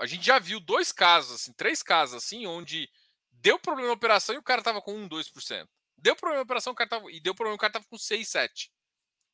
[0.00, 2.90] A gente já viu dois casos, assim, três casos assim, onde
[3.30, 5.68] deu problema na operação e o cara estava com 1, 2%.
[5.96, 8.26] Deu problema na operação o cara tava, e deu problema o cara estava com 6,
[8.28, 8.72] 7.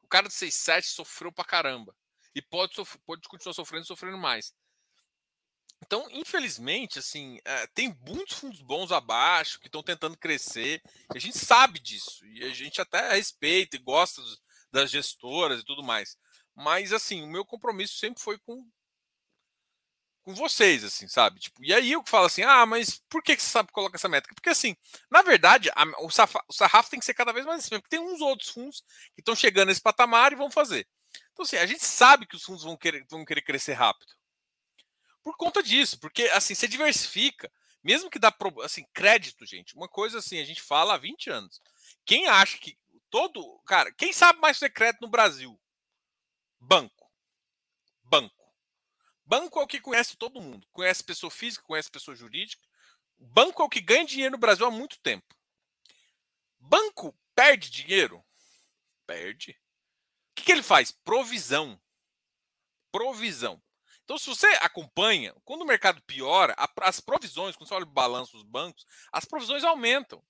[0.02, 1.94] O cara de 6, 7 sofreu pra caramba
[2.38, 2.74] e pode,
[3.04, 4.54] pode continuar sofrendo sofrendo mais.
[5.84, 10.82] Então, infelizmente, assim, é, tem muitos fundos bons abaixo que estão tentando crescer.
[11.14, 12.24] a gente sabe disso.
[12.26, 14.20] E a gente até respeita e gosta
[14.72, 16.16] das gestoras e tudo mais.
[16.54, 18.68] Mas, assim, o meu compromisso sempre foi com,
[20.24, 21.40] com vocês, assim, sabe?
[21.40, 24.08] Tipo, e aí eu falo assim, ah, mas por que, que você sabe colocar essa
[24.08, 24.34] métrica?
[24.34, 24.76] Porque, assim,
[25.10, 28.04] na verdade, a, o, o sarrafo tem que ser cada vez mais acima, porque tem
[28.04, 28.82] uns outros fundos
[29.14, 30.86] que estão chegando nesse patamar e vão fazer.
[31.38, 34.12] Então, assim, a gente sabe que os fundos vão querer, vão querer crescer rápido.
[35.22, 37.48] Por conta disso, porque assim, você diversifica,
[37.80, 39.76] mesmo que dá assim, crédito, gente.
[39.76, 41.62] Uma coisa assim, a gente fala há 20 anos.
[42.04, 42.76] Quem acha que
[43.08, 45.56] todo, cara, quem sabe mais fazer crédito no Brasil?
[46.58, 47.08] Banco.
[48.02, 48.52] Banco.
[49.24, 50.66] Banco é o que conhece todo mundo.
[50.72, 52.66] Conhece pessoa física, conhece pessoa jurídica.
[53.16, 55.36] Banco é o que ganha dinheiro no Brasil há muito tempo.
[56.58, 58.24] Banco perde dinheiro?
[59.06, 59.56] Perde
[60.38, 60.90] que, que ele faz?
[60.90, 61.80] Provisão.
[62.92, 63.62] Provisão.
[64.04, 68.32] Então, se você acompanha, quando o mercado piora, as provisões, quando você olha o balanço
[68.32, 70.24] dos bancos, as provisões aumentam.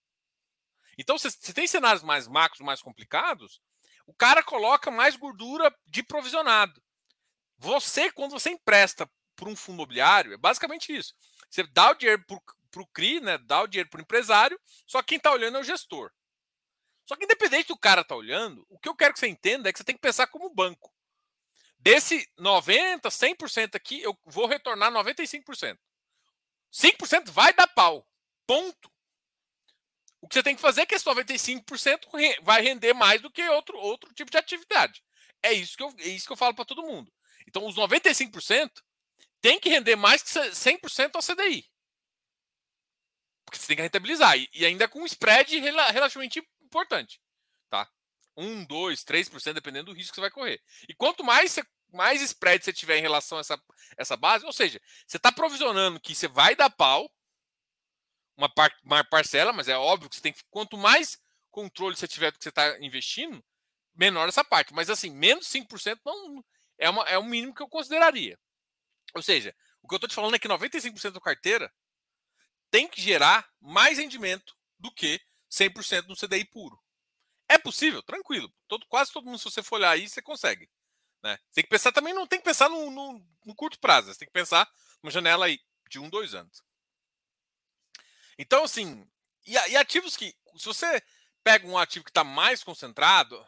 [0.96, 3.60] Então, se, se tem cenários mais macros, mais complicados,
[4.04, 6.82] o cara coloca mais gordura de provisionado.
[7.56, 11.14] Você, quando você empresta para um fundo imobiliário, é basicamente isso.
[11.48, 13.38] Você dá o dinheiro para o CRI, né?
[13.38, 16.10] dá o dinheiro para o empresário, só quem está olhando é o gestor.
[17.08, 19.72] Só que independente do cara tá olhando, o que eu quero que você entenda é
[19.72, 20.92] que você tem que pensar como banco.
[21.78, 25.78] Desse 90, 100% aqui, eu vou retornar 95%.
[26.70, 28.06] 5% vai dar pau.
[28.46, 28.92] Ponto.
[30.20, 33.42] O que você tem que fazer é que esse 95% vai render mais do que
[33.48, 35.02] outro, outro tipo de atividade.
[35.42, 37.10] É isso que eu, é isso que eu falo para todo mundo.
[37.46, 38.82] Então, os 95%
[39.40, 41.64] tem que render mais que 100% ao CDI.
[43.46, 44.36] Porque você tem que rentabilizar.
[44.52, 47.20] E ainda com um spread relativamente importante,
[47.68, 47.90] tá?
[48.36, 50.62] 1, 2, 3%, dependendo do risco que você vai correr.
[50.88, 53.60] E quanto mais você, mais spread você tiver em relação a essa,
[53.96, 57.10] essa base, ou seja, você está provisionando que você vai dar pau,
[58.36, 60.44] uma, par, uma parcela, mas é óbvio que você tem que.
[60.50, 61.18] Quanto mais
[61.50, 63.44] controle você tiver do que você está investindo,
[63.94, 64.72] menor essa parte.
[64.72, 66.44] Mas assim, menos 5% não
[66.78, 68.38] é, uma, é o mínimo que eu consideraria.
[69.14, 71.72] Ou seja, o que eu estou te falando é que 95% da carteira
[72.70, 76.78] tem que gerar mais rendimento do que 100% no CDI puro.
[77.48, 78.02] É possível?
[78.02, 78.52] Tranquilo.
[78.66, 80.68] Todo, quase todo mundo, se você for olhar aí, você consegue.
[81.22, 81.38] Né?
[81.52, 84.28] Tem que pensar também, não tem que pensar no, no, no curto prazo, você tem
[84.28, 84.70] que pensar
[85.02, 85.58] numa janela aí
[85.88, 86.62] de um, dois anos.
[88.38, 89.08] Então, assim,
[89.46, 91.02] e, e ativos que, se você
[91.42, 93.44] pega um ativo que está mais concentrado,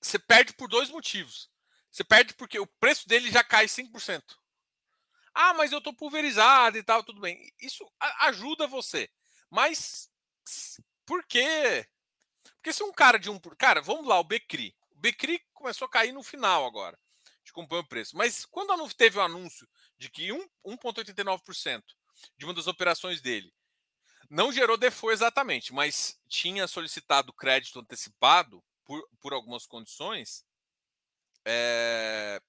[0.00, 1.50] você perde por dois motivos.
[1.90, 4.22] Você perde porque o preço dele já cai 5%.
[5.34, 7.52] Ah, mas eu estou pulverizado e tal, tudo bem.
[7.60, 9.10] Isso ajuda você.
[9.50, 10.10] Mas
[11.06, 11.86] por quê?
[12.56, 13.38] Porque se um cara de um.
[13.56, 14.74] Cara, vamos lá, o Becri.
[14.90, 16.98] O Becri começou a cair no final agora.
[17.44, 18.16] De acompanhar o preço.
[18.16, 20.28] Mas quando não teve o anúncio de que
[20.64, 21.82] 1,89%
[22.36, 23.52] de uma das operações dele
[24.28, 30.44] não gerou default exatamente, mas tinha solicitado crédito antecipado por, por algumas condições,
[31.46, 32.40] é,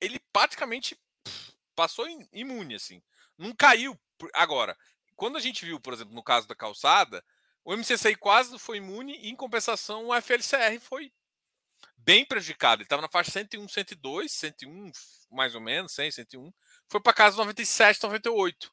[0.00, 0.98] ele praticamente
[1.74, 3.02] passou imune, assim.
[3.38, 3.98] Não caiu.
[4.32, 4.76] Agora,
[5.16, 7.24] quando a gente viu, por exemplo, no caso da calçada,
[7.64, 11.12] o MCCI quase foi imune e, em compensação, o FLCR foi
[11.96, 12.82] bem prejudicado.
[12.82, 14.92] Ele estava na faixa 101, 102, 101
[15.30, 16.52] mais ou menos, 100, 101.
[16.88, 18.72] Foi para casa 97, 98.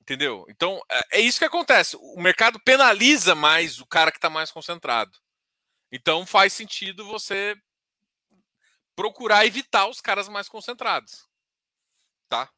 [0.00, 0.46] Entendeu?
[0.48, 1.96] Então, é, é isso que acontece.
[1.96, 5.18] O mercado penaliza mais o cara que está mais concentrado.
[5.90, 7.56] Então, faz sentido você
[8.94, 11.28] procurar evitar os caras mais concentrados.
[12.28, 12.48] Tá?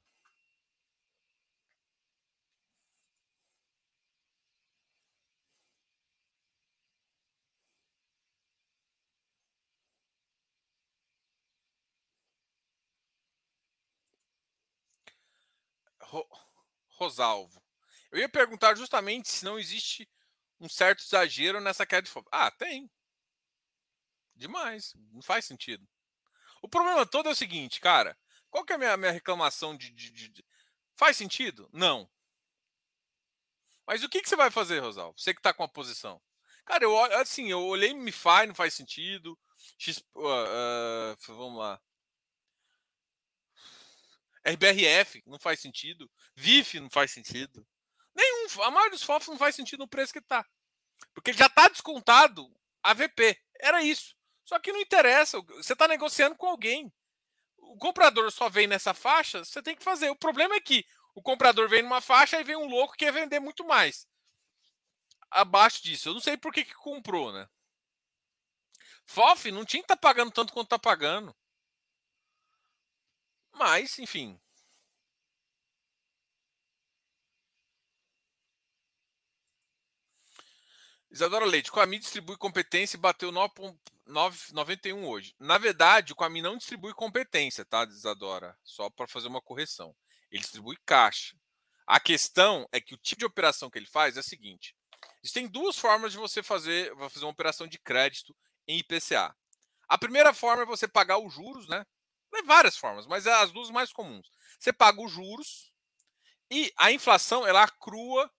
[16.97, 17.63] Rosalvo.
[18.11, 20.09] Eu ia perguntar justamente se não existe
[20.61, 22.29] um certo exagero nessa queda de fogo.
[22.33, 22.91] Ah, tem.
[24.35, 24.95] Demais.
[25.13, 25.87] Não faz sentido.
[26.63, 28.19] O problema todo é o seguinte, cara.
[28.51, 30.45] Qual que é a minha, minha reclamação de, de, de,
[30.95, 31.69] Faz sentido?
[31.73, 32.11] Não.
[33.87, 35.19] Mas o que, que você vai fazer, Rosalvo?
[35.19, 36.21] Você que está com a posição.
[36.65, 39.39] Cara, eu assim, eu olhei me faz, não faz sentido.
[39.79, 41.81] X, uh, uh, vamos lá.
[44.51, 46.11] RBRF não faz sentido.
[46.35, 47.67] VIF não faz sentido.
[48.15, 48.63] Nenhum.
[48.63, 50.45] A maioria dos FOFs não faz sentido no preço que está.
[51.15, 52.51] Porque já está descontado
[52.83, 53.39] a VP.
[53.61, 54.17] Era isso.
[54.45, 55.41] Só que não interessa.
[55.41, 56.93] Você está negociando com alguém.
[57.59, 60.09] O comprador só vem nessa faixa, você tem que fazer.
[60.11, 63.13] O problema é que o comprador vem numa faixa e vem um louco que quer
[63.13, 64.07] vender muito mais.
[65.31, 66.09] Abaixo disso.
[66.09, 67.47] Eu não sei por que, que comprou, né?
[69.05, 71.35] FOF não tinha que estar tá pagando tanto quanto está pagando.
[73.53, 74.41] Mas, enfim.
[81.11, 85.35] Isadora Leite, Ami distribui competência e bateu 9,91 hoje.
[85.39, 88.57] Na verdade, o Ami não distribui competência, tá, Isadora?
[88.63, 89.95] Só para fazer uma correção.
[90.31, 91.35] Ele distribui caixa.
[91.87, 94.77] A questão é que o tipo de operação que ele faz é a seguinte:
[95.23, 99.35] existem duas formas de você fazer, fazer uma operação de crédito em IPCA.
[99.89, 101.87] A primeira forma é você pagar os juros, né?
[102.31, 104.31] Tem várias formas, mas é as duas mais comuns.
[104.59, 105.73] Você paga os juros
[106.51, 108.31] e a inflação, ela acrua,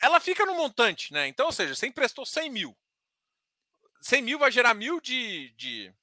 [0.00, 1.26] ela fica no montante, né?
[1.26, 2.76] Então, ou seja, você emprestou 100 mil.
[4.00, 5.94] 100 mil vai gerar mil de, de,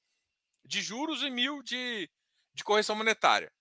[0.63, 2.09] de juros e mil de,
[2.53, 3.51] de correção monetária.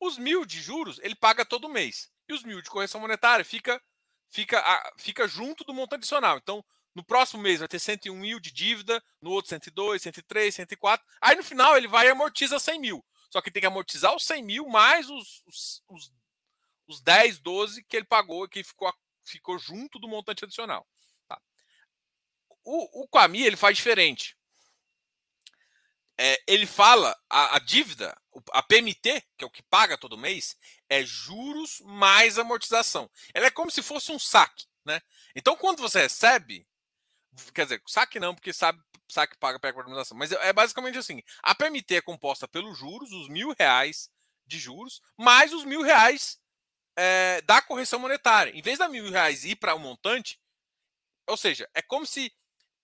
[0.00, 2.10] Os mil de juros, ele paga todo mês.
[2.28, 3.82] E os mil de correção monetária fica,
[4.28, 6.38] fica, fica junto do montante adicional.
[6.38, 6.64] Então,
[6.98, 11.06] no próximo mês vai ter 101 mil de dívida, no outro 102, 103, 104.
[11.20, 13.06] Aí no final ele vai e amortiza 100 mil.
[13.30, 16.12] Só que tem que amortizar os 100 mil mais os, os, os,
[16.88, 18.92] os 10, 12 que ele pagou que ficou,
[19.24, 20.84] ficou junto do montante adicional.
[21.28, 21.40] Tá.
[22.64, 24.36] O, o Quami ele faz diferente.
[26.20, 30.56] É, ele fala a, a, dívida, a PMT, que é o que paga todo mês,
[30.88, 33.08] é juros mais amortização.
[33.32, 34.66] Ela é como se fosse um saque.
[34.84, 35.00] Né?
[35.36, 36.66] Então, quando você recebe,
[37.54, 40.16] quer dizer, saque não, porque sabe saque paga pega organização.
[40.16, 44.10] Mas é, é basicamente assim: a PMT é composta pelos juros, os mil reais
[44.46, 46.38] de juros, mais os mil reais
[46.96, 48.50] é, da correção monetária.
[48.50, 50.40] Em vez da mil reais ir para o um montante,
[51.26, 52.32] ou seja, é como se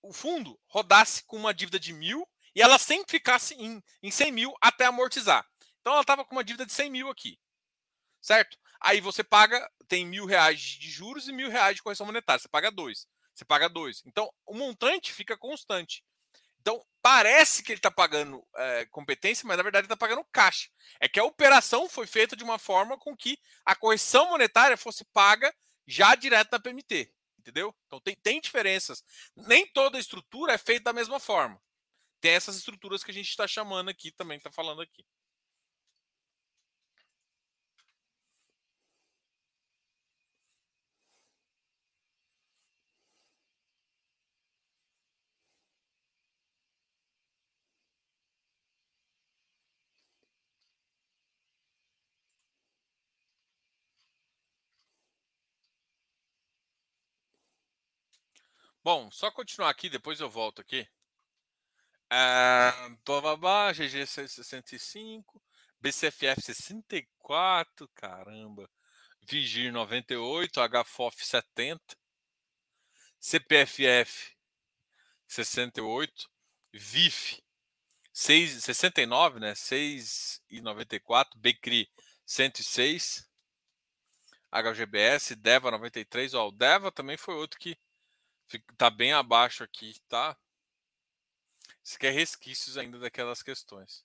[0.03, 4.33] o fundo rodasse com uma dívida de mil e ela sempre ficasse em, em 100
[4.33, 5.45] mil até amortizar.
[5.81, 7.39] Então ela estava com uma dívida de 100 mil aqui,
[8.21, 8.59] certo?
[8.81, 12.39] Aí você paga, tem mil reais de juros e mil reais de correção monetária.
[12.39, 13.09] Você paga dois.
[13.35, 14.03] Você paga dois.
[14.07, 16.05] Então o montante fica constante.
[16.65, 20.71] Então, parece que ele está pagando é, competência, mas na verdade está pagando caixa.
[20.99, 25.05] É que a operação foi feita de uma forma com que a correção monetária fosse
[25.13, 25.55] paga
[25.87, 27.13] já direto na PMT.
[27.39, 27.75] Entendeu?
[27.87, 29.05] Então tem, tem diferenças.
[29.37, 31.61] Nem toda estrutura é feita da mesma forma.
[32.19, 35.05] Tem essas estruturas que a gente está chamando aqui também, está falando aqui.
[58.85, 60.87] Bom, só continuar aqui, depois eu volto aqui.
[62.13, 65.43] Uh, Bababá, GG 65,
[65.81, 68.71] BCFF 64, caramba.
[69.27, 71.81] Vigir 98, HFOF 70,
[73.19, 74.37] CPFF
[75.27, 76.31] 68,
[76.75, 77.43] VIF
[78.13, 79.55] 6, 69, né?
[79.55, 81.91] 6,94, BCRI
[82.27, 83.27] 106,
[84.53, 87.79] HGBS, DEVA 93, ó, o DEVA também foi outro que
[88.77, 90.37] Tá bem abaixo aqui, tá?
[91.83, 94.05] Isso aqui é resquícios ainda daquelas questões.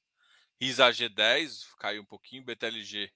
[0.59, 3.11] RISA G10 caiu um pouquinho, BTLG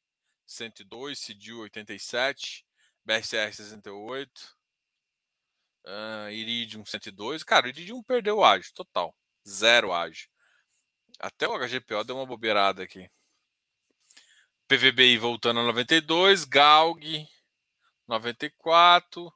[0.46, 2.66] 102, CDU 87,
[3.04, 4.58] BRCR 68,
[5.86, 7.44] uh, Iridium 102.
[7.44, 9.16] Cara, o Iridium perdeu o ágio total,
[9.48, 10.30] zero ágio.
[11.20, 13.10] Até o HGPO deu uma bobeirada aqui.
[14.68, 17.28] PVBI voltando a 92, GALG
[18.08, 19.34] 94,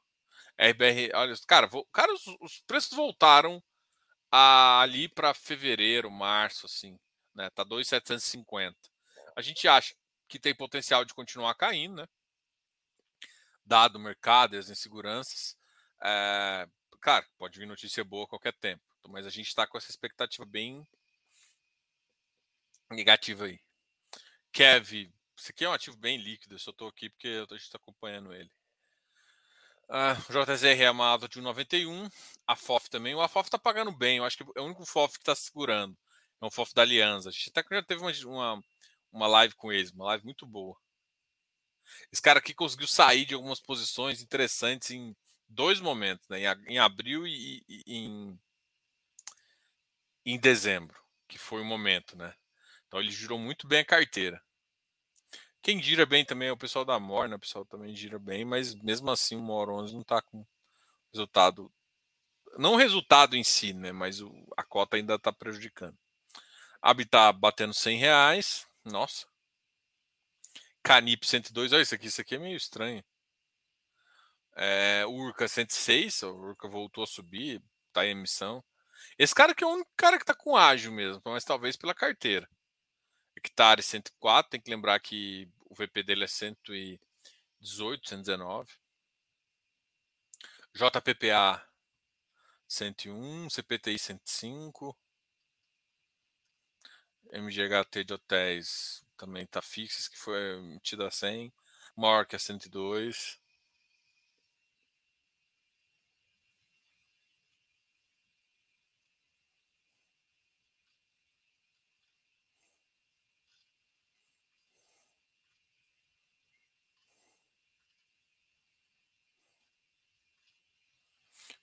[0.58, 3.62] RBR, olha, cara, cara os, os preços voltaram
[4.30, 6.98] a, ali para fevereiro, março, assim,
[7.34, 7.48] né?
[7.50, 8.76] Tá 2,750.
[9.36, 9.94] A gente acha
[10.28, 12.08] que tem potencial de continuar caindo, né?
[13.64, 15.56] Dado o mercado e as inseguranças.
[16.02, 16.66] É,
[17.00, 20.44] cara, pode vir notícia boa a qualquer tempo, mas a gente está com essa expectativa
[20.44, 20.86] bem
[22.90, 23.60] negativa aí.
[24.52, 27.62] Kev, isso aqui é um ativo bem líquido, eu só estou aqui porque a gente
[27.62, 28.50] está acompanhando ele.
[29.88, 32.10] Uh, JZR é alta de 1,91.
[32.46, 33.14] A FOF também.
[33.14, 34.18] O AFOF está pagando bem.
[34.18, 35.96] Eu acho que é o único FOF que está segurando.
[36.40, 37.28] É um FOF da Aliança.
[37.28, 38.62] A gente até já teve uma, uma,
[39.10, 40.76] uma live com eles, uma live muito boa.
[42.12, 45.16] Esse cara aqui conseguiu sair de algumas posições interessantes em
[45.48, 46.40] dois momentos, né?
[46.40, 48.38] em, em abril e, e, em,
[50.24, 52.34] em dezembro, que foi o momento, né?
[52.86, 54.42] Então ele girou muito bem a carteira.
[55.62, 58.74] Quem gira bem também é o pessoal da Morna, o pessoal também gira bem, mas
[58.74, 60.46] mesmo assim o Mor 11 não está com
[61.12, 61.72] resultado.
[62.56, 63.92] Não o resultado em si, né?
[63.92, 65.96] Mas o, a cota ainda está prejudicando.
[66.80, 68.66] Habitat batendo 100 reais.
[68.84, 69.26] Nossa.
[70.82, 71.72] Canip 102.
[71.72, 72.06] Olha isso aqui.
[72.06, 73.04] Isso aqui é meio estranho.
[74.56, 76.22] É, Urca 106.
[76.22, 77.62] O Urca voltou a subir.
[77.88, 78.64] Está em emissão.
[79.18, 81.20] Esse cara que é o único cara que está com ágil mesmo.
[81.24, 82.48] Mas talvez pela carteira.
[83.38, 84.50] Hectare 104.
[84.50, 88.72] Tem que lembrar que o VP dele é 118, 119.
[90.74, 91.64] JPPA
[92.66, 94.96] 101, CPTI 105.
[97.32, 101.52] MGHT de hotéis também está fixo, que foi emitido a 100.
[101.96, 103.38] Mork a 102.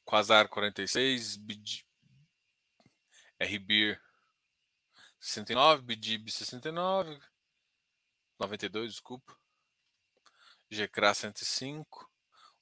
[0.06, 1.38] Quasar 46,
[3.42, 4.00] RBIR
[5.20, 7.20] 69, BDIB 69,
[8.40, 9.36] 92, desculpa.
[10.70, 12.10] GCRA 105.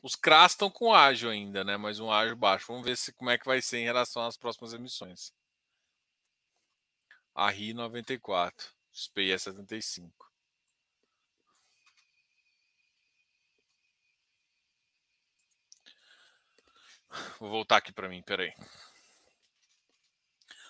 [0.01, 1.77] Os CRAS estão com ágio ainda, né?
[1.77, 2.67] Mas um ágio baixo.
[2.67, 5.33] Vamos ver se, como é que vai ser em relação às próximas emissões.
[7.35, 10.32] A RI 94, SPI 75.
[17.39, 18.53] Vou voltar aqui para mim, peraí.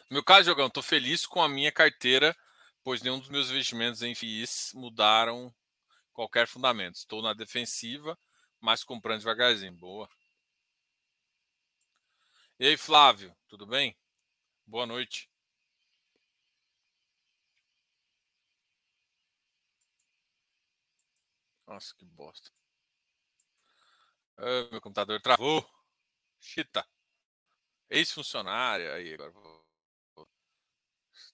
[0.10, 2.36] No meu caso, Jogão, estou feliz com a minha carteira,
[2.84, 5.54] pois nenhum dos meus investimentos em FIIs mudaram
[6.12, 6.96] qualquer fundamento.
[6.96, 8.18] Estou na defensiva,
[8.60, 9.74] mas comprando devagarzinho.
[9.74, 10.10] Boa.
[12.60, 13.98] E aí, Flávio, tudo bem?
[14.66, 15.30] Boa noite.
[21.68, 22.52] Nossa, que bosta.
[24.38, 25.68] Ah, meu computador travou.
[26.44, 26.86] Chita.
[27.90, 28.94] Ex-funcionária.
[28.94, 29.64] Aí, agora vou.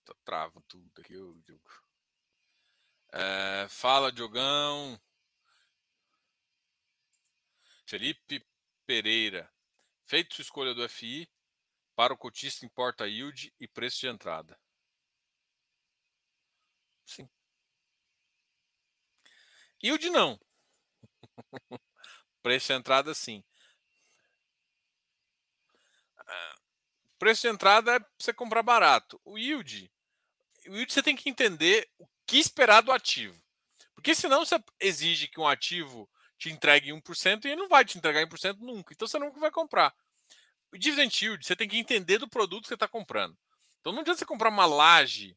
[0.06, 1.62] Tá trava tudo aqui, eu digo.
[3.12, 5.00] É, fala, Diogão.
[7.86, 8.46] Felipe
[8.86, 9.52] Pereira.
[10.06, 11.30] Feito sua escolha do FI,
[11.96, 14.60] para o cotista importa yield e preço de entrada.
[17.06, 17.30] Sim.
[19.84, 20.40] Yield não.
[22.42, 23.44] preço de entrada sim.
[27.20, 29.20] Preço de entrada é você comprar barato.
[29.26, 29.92] O yield,
[30.68, 33.40] o yield você tem que entender o que esperar do ativo.
[33.94, 37.98] Porque senão você exige que um ativo te entregue 1% e ele não vai te
[37.98, 38.94] entregar 1% nunca.
[38.94, 39.94] Então você nunca vai comprar.
[40.72, 43.38] O dividend yield, você tem que entender do produto que você está comprando.
[43.82, 45.36] Então não adianta você comprar uma laje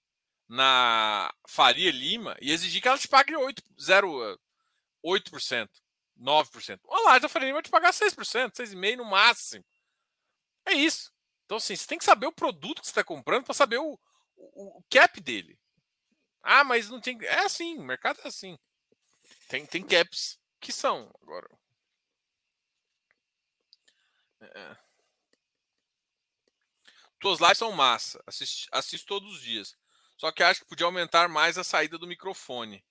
[0.48, 4.40] na Faria Lima e exigir que ela te pague 8, 0,
[5.04, 5.68] 8%,
[6.20, 6.80] 9%.
[6.84, 9.64] Uma laje da Faria Lima vai te pagar 6%, 6,5% no máximo.
[10.66, 11.12] É isso.
[11.44, 13.98] Então, assim, você tem que saber o produto que você está comprando para saber o,
[14.36, 15.58] o, o, cap dele.
[16.42, 17.18] Ah, mas não tem.
[17.24, 18.58] É assim, o mercado é assim.
[19.48, 21.12] Tem, tem caps que são.
[21.22, 21.48] Agora.
[24.40, 24.76] É.
[27.20, 28.22] Tuas lives são massa.
[28.26, 29.76] Assisto, assisto todos os dias.
[30.16, 32.84] Só que acho que podia aumentar mais a saída do microfone.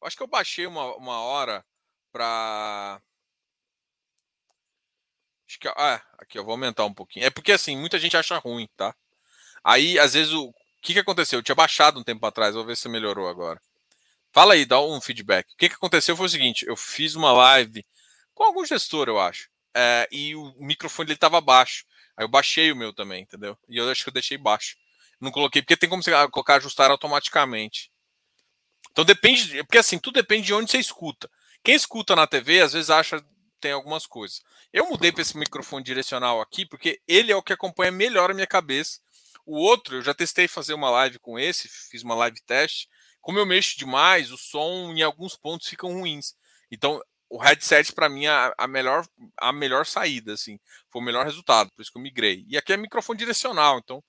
[0.00, 1.64] Eu acho que eu baixei uma, uma hora
[2.12, 3.00] para
[5.48, 7.24] Acho que, ah, aqui eu vou aumentar um pouquinho.
[7.24, 8.94] É porque assim, muita gente acha ruim, tá?
[9.64, 11.38] Aí, às vezes, o, que, que aconteceu?
[11.38, 13.60] Eu tinha baixado um tempo atrás, vou ver se melhorou agora.
[14.30, 15.46] Fala aí, dá um feedback.
[15.52, 17.84] O que, que aconteceu foi o seguinte: eu fiz uma live
[18.34, 21.84] com algum gestor, eu acho, é, e o microfone dele estava baixo.
[22.16, 23.56] Aí eu baixei o meu também, entendeu?
[23.68, 24.76] E eu acho que eu deixei baixo.
[25.20, 27.90] Não coloquei, porque tem como você colocar ajustar automaticamente.
[28.92, 31.30] Então depende, porque assim, tudo depende de onde você escuta.
[31.64, 33.24] Quem escuta na TV, às vezes acha
[33.60, 34.40] tem algumas coisas.
[34.72, 38.34] Eu mudei para esse microfone direcional aqui, porque ele é o que acompanha melhor a
[38.34, 39.00] minha cabeça.
[39.44, 42.88] O outro, eu já testei fazer uma live com esse, fiz uma live teste.
[43.20, 46.34] Como eu mexo demais, o som em alguns pontos ficam ruins.
[46.70, 49.06] Então, o headset para mim é a melhor
[49.36, 52.72] a melhor saída assim foi o melhor resultado por isso que eu migrei e aqui
[52.72, 54.02] é microfone direcional então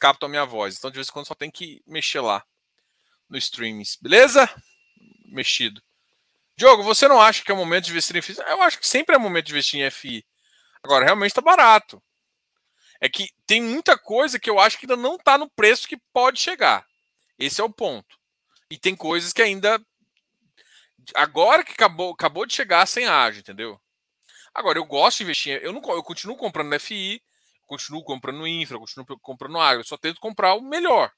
[0.00, 2.42] captam a minha voz então de vez em quando só tem que mexer lá
[3.28, 4.48] no streams beleza
[5.26, 5.82] mexido
[6.56, 8.86] Diogo você não acha que é o momento de investir em FI eu acho que
[8.86, 10.24] sempre é momento de investir em FI
[10.84, 12.02] agora realmente está barato.
[13.00, 15.96] É que tem muita coisa que eu acho que ainda não está no preço que
[16.12, 16.86] pode chegar.
[17.38, 18.16] Esse é o ponto.
[18.70, 19.80] E tem coisas que ainda
[21.14, 23.80] agora que acabou, acabou de chegar sem ágio, entendeu?
[24.54, 27.20] Agora, eu gosto de investir, eu, não, eu continuo comprando FI,
[27.66, 31.10] continuo comprando infra, continuo comprando agro, eu só tento comprar o melhor.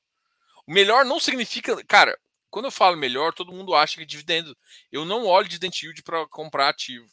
[0.67, 2.19] O melhor não significa, cara,
[2.57, 4.57] quando eu falo melhor, todo mundo acha que dividendo.
[4.91, 7.07] Eu não olho dividend yield para comprar ativo.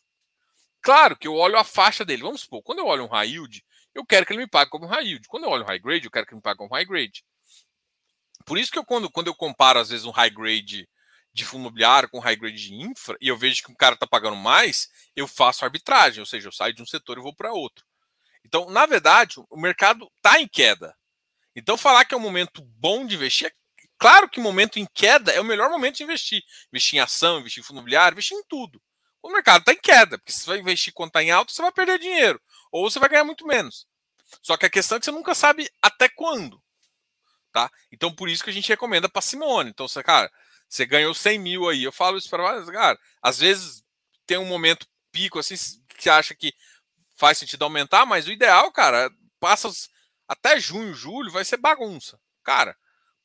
[0.82, 2.22] Claro que eu olho a faixa dele.
[2.22, 3.62] Vamos supor, quando eu olho um high yield,
[3.94, 5.28] eu quero que ele me pague como high yield.
[5.28, 7.26] Quando eu olho um high grade, eu quero que ele me pague como high grade.
[8.46, 10.88] Por isso que eu, quando, quando eu comparo, às vezes, um high grade
[11.34, 14.08] de fundo imobiliário com high grade de infra e eu vejo que o cara está
[14.08, 17.52] pagando mais, eu faço arbitragem, ou seja, eu saio de um setor e vou para
[17.52, 17.84] outro.
[18.46, 20.96] Então, na verdade, o mercado está em queda.
[21.54, 23.63] Então, falar que é um momento bom de investir, é
[23.98, 26.44] claro que momento em queda é o melhor momento de investir.
[26.72, 28.82] Investir em ação, investir em fundo imobiliário, investir em tudo.
[29.22, 31.62] O mercado está em queda, porque se você vai investir quando está em alto, você
[31.62, 32.42] vai perder dinheiro,
[32.72, 33.88] ou você vai ganhar muito menos.
[34.42, 36.62] Só que a questão é que você nunca sabe até quando.
[37.52, 37.72] Tá?
[37.92, 39.70] Então, por isso que a gente recomenda parcimônia.
[39.70, 40.30] Então, você, cara,
[40.68, 41.84] você ganhou 100 mil aí.
[41.84, 43.00] Eu falo isso para vários, cara.
[43.22, 43.84] Às vezes
[44.26, 45.56] tem um momento pico assim
[45.88, 46.54] que você acha que
[47.16, 49.70] faz sentido aumentar, mas o ideal, cara, passa
[50.28, 52.20] até junho, julho, vai ser bagunça.
[52.44, 52.76] Cara,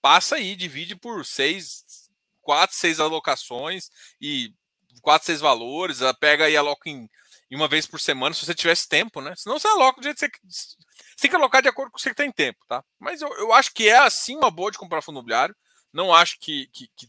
[0.08, 2.08] passa aí, divide por seis,
[2.40, 4.54] quatro, seis alocações e
[5.02, 7.06] quatro, seis valores, pega aí aloca em,
[7.50, 9.34] em uma vez por semana, se você tivesse tempo, né?
[9.36, 10.76] Senão você aloca do jeito que você, você
[11.20, 12.82] tem que alocar de acordo com o que você tem tempo, tá?
[12.98, 15.54] Mas eu, eu acho que é assim uma boa de comprar fundo imobiliário.
[15.92, 17.08] Não acho que, que, que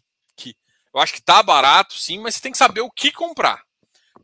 [0.94, 3.64] eu acho que tá barato, sim, mas você tem que saber o que comprar.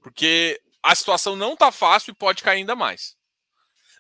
[0.01, 3.15] Porque a situação não tá fácil e pode cair ainda mais.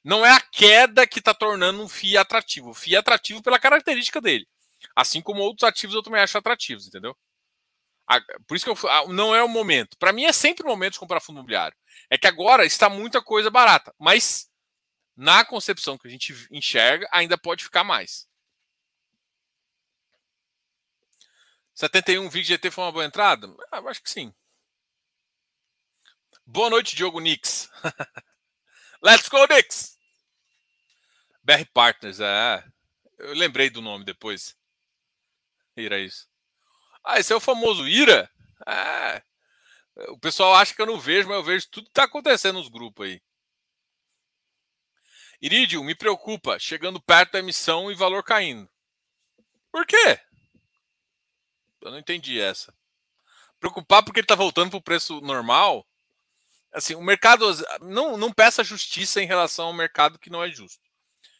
[0.03, 2.71] Não é a queda que está tornando um FII atrativo.
[2.71, 4.45] O FII é atrativo pela característica dele.
[4.95, 7.15] Assim como outros ativos eu também acho atrativos, entendeu?
[8.47, 9.97] Por isso que eu, não é o momento.
[9.97, 11.75] Para mim é sempre o momento de comprar fundo imobiliário.
[12.09, 13.93] É que agora está muita coisa barata.
[13.97, 14.49] Mas
[15.15, 18.27] na concepção que a gente enxerga, ainda pode ficar mais.
[21.73, 23.53] 71 VIG GT foi uma boa entrada?
[23.71, 24.33] Ah, acho que sim.
[26.45, 27.69] Boa noite, Diogo Nix.
[29.01, 29.97] Let's go, Nix!
[31.43, 32.63] BR Partners, é.
[33.17, 34.55] Eu lembrei do nome depois.
[35.77, 36.27] Ira isso.
[37.03, 38.29] Ah, esse é o famoso Ira?
[38.67, 39.21] É.
[40.09, 42.67] O pessoal acha que eu não vejo, mas eu vejo tudo que está acontecendo nos
[42.67, 43.21] grupos aí.
[45.41, 48.69] Iridium, me preocupa, chegando perto da emissão e valor caindo.
[49.71, 50.19] Por quê?
[51.81, 52.73] Eu não entendi essa.
[53.59, 55.85] Preocupar porque ele está voltando para o preço normal.
[56.73, 57.45] Assim, o mercado
[57.81, 60.81] não, não peça justiça em relação ao mercado que não é justo.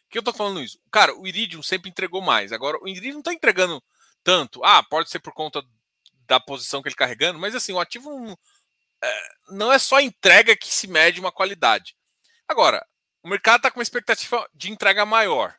[0.04, 0.80] Por que eu estou falando isso?
[0.90, 2.52] Cara, o Iridium sempre entregou mais.
[2.52, 3.82] Agora, o Iridium não está entregando
[4.26, 4.64] tanto.
[4.64, 5.64] Ah, pode ser por conta
[6.26, 8.36] da posição que ele carregando, mas assim, o ativo não
[9.00, 11.96] é, não é só entrega que se mede uma qualidade.
[12.48, 12.84] Agora,
[13.22, 15.56] o mercado está com uma expectativa de entrega maior,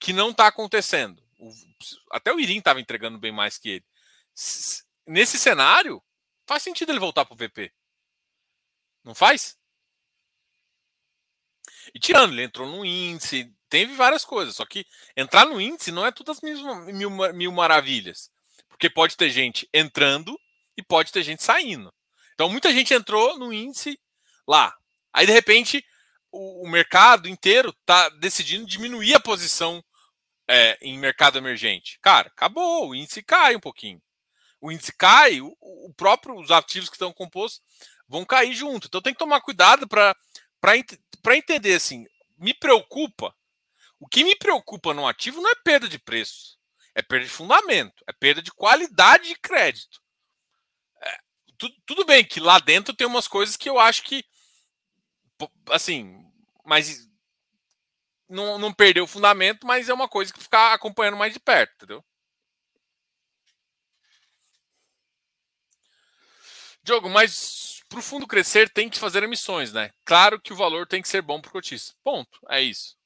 [0.00, 1.22] que não está acontecendo.
[1.38, 1.52] O,
[2.10, 3.84] até o Irim estava entregando bem mais que ele.
[5.06, 6.02] Nesse cenário,
[6.48, 7.72] faz sentido ele voltar para o VP.
[9.04, 9.56] Não faz?
[11.94, 14.56] E tirando, ele entrou no índice, teve várias coisas.
[14.56, 16.42] Só que entrar no índice não é todas as
[16.92, 18.30] mil, mil maravilhas.
[18.68, 20.38] Porque pode ter gente entrando
[20.76, 21.92] e pode ter gente saindo.
[22.34, 23.98] Então muita gente entrou no índice
[24.46, 24.74] lá.
[25.12, 25.84] Aí de repente
[26.30, 29.82] o, o mercado inteiro está decidindo diminuir a posição
[30.48, 31.98] é, em mercado emergente?
[32.00, 34.00] Cara, acabou, o índice cai um pouquinho.
[34.60, 37.60] O índice cai, o, o próprio, os ativos que estão compostos
[38.08, 38.86] vão cair junto.
[38.86, 42.06] Então tem que tomar cuidado para entender assim.
[42.36, 43.34] Me preocupa.
[44.00, 46.58] O que me preocupa no ativo não é perda de preço,
[46.94, 50.00] é perda de fundamento, é perda de qualidade de crédito.
[51.02, 51.18] É,
[51.58, 54.24] tudo, tudo bem que lá dentro tem umas coisas que eu acho que,
[55.70, 56.24] assim,
[56.64, 57.08] mas
[58.28, 61.72] não, não perdeu o fundamento, mas é uma coisa que ficar acompanhando mais de perto,
[61.76, 62.04] entendeu?
[66.82, 69.90] Diogo, mas para o fundo crescer tem que fazer emissões, né?
[70.04, 71.94] Claro que o valor tem que ser bom para o cotista.
[72.02, 72.38] Ponto.
[72.48, 72.97] É isso.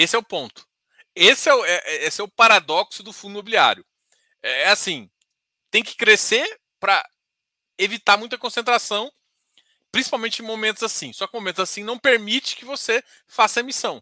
[0.00, 0.64] Esse é o ponto.
[1.12, 3.84] Esse é o, é, é esse é o paradoxo do fundo imobiliário.
[4.40, 5.10] É, é assim,
[5.72, 6.46] tem que crescer
[6.78, 7.04] para
[7.76, 9.12] evitar muita concentração,
[9.90, 11.12] principalmente em momentos assim.
[11.12, 14.00] Só que momentos assim não permite que você faça emissão.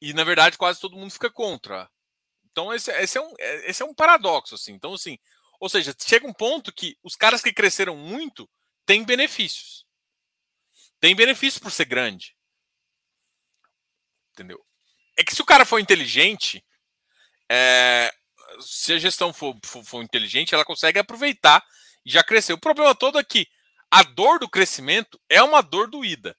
[0.00, 1.90] E na verdade quase todo mundo fica contra.
[2.50, 4.72] Então esse, esse, é, um, é, esse é um paradoxo assim.
[4.72, 5.18] Então assim,
[5.60, 8.48] ou seja, chega um ponto que os caras que cresceram muito
[8.86, 9.86] têm benefícios.
[10.98, 12.34] Tem benefício por ser grande.
[14.32, 14.67] Entendeu?
[15.18, 16.64] É que se o cara for inteligente,
[17.50, 18.14] é,
[18.60, 21.60] se a gestão for, for, for, inteligente, ela consegue aproveitar
[22.06, 22.52] e já crescer.
[22.52, 23.48] O problema todo é que
[23.90, 26.36] a dor do crescimento é uma dor doída.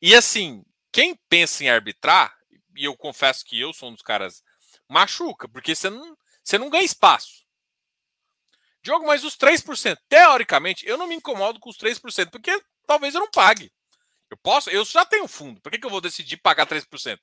[0.00, 2.32] E assim, quem pensa em arbitrar,
[2.76, 4.40] e eu confesso que eu sou um dos caras,
[4.88, 7.42] machuca, porque você não, você não ganha espaço.
[8.82, 13.20] Diogo, mas os 3%, teoricamente, eu não me incomodo com os 3%, porque talvez eu
[13.20, 13.72] não pague.
[14.30, 15.60] Eu posso, eu já tenho fundo.
[15.60, 17.18] Por que, que eu vou decidir pagar 3%?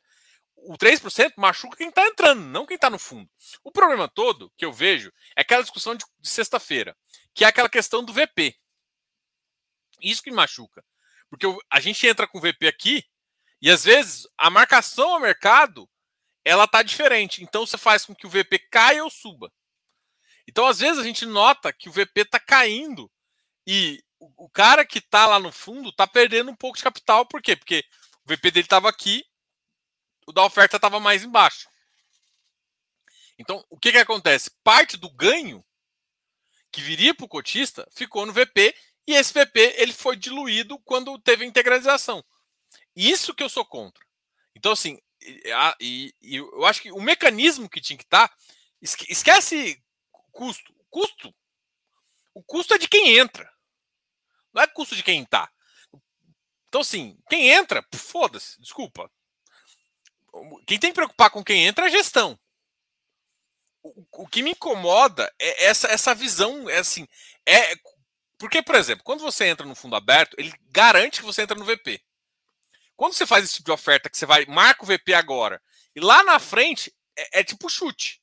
[0.64, 3.30] O 3% machuca quem está entrando, não quem está no fundo.
[3.64, 6.96] O problema todo que eu vejo é aquela discussão de, de sexta-feira,
[7.34, 8.56] que é aquela questão do VP.
[10.02, 10.84] Isso que machuca.
[11.30, 13.04] Porque a gente entra com o VP aqui
[13.62, 15.90] e às vezes a marcação ao mercado
[16.44, 17.44] ela tá diferente.
[17.44, 19.52] Então você faz com que o VP caia ou suba.
[20.50, 23.10] Então, às vezes, a gente nota que o VP está caindo
[23.68, 27.24] e o cara que está lá no fundo está perdendo um pouco de capital.
[27.28, 27.56] Por quê?
[27.56, 27.86] Porque
[28.26, 29.24] o VP dele estava aqui,
[30.30, 31.68] o da oferta estava mais embaixo.
[33.38, 34.52] Então, o que, que acontece?
[34.64, 35.66] Parte do ganho
[36.72, 38.76] que viria para o cotista ficou no VP
[39.08, 42.24] e esse VP ele foi diluído quando teve a integralização.
[42.96, 44.06] Isso que eu sou contra.
[44.56, 45.00] Então, assim,
[45.80, 48.28] e, e, eu acho que o mecanismo que tinha que estar.
[48.28, 48.36] Tá,
[48.80, 49.84] esquece
[50.32, 50.76] custo.
[50.92, 51.34] Custo.
[52.36, 53.52] O custo é de quem entra.
[54.54, 55.52] Não é custo de quem está.
[56.68, 59.12] Então, assim, quem entra, foda-se, desculpa.
[60.66, 62.40] Quem tem que preocupar com quem entra é a gestão.
[63.82, 67.08] O, o que me incomoda é essa, essa visão, é assim,
[67.46, 67.76] é
[68.38, 71.66] porque, por exemplo, quando você entra no fundo aberto, ele garante que você entra no
[71.66, 72.02] VP.
[72.96, 75.62] Quando você faz esse tipo de oferta, que você vai, marca o VP agora,
[75.96, 78.22] e lá na frente é, é tipo chute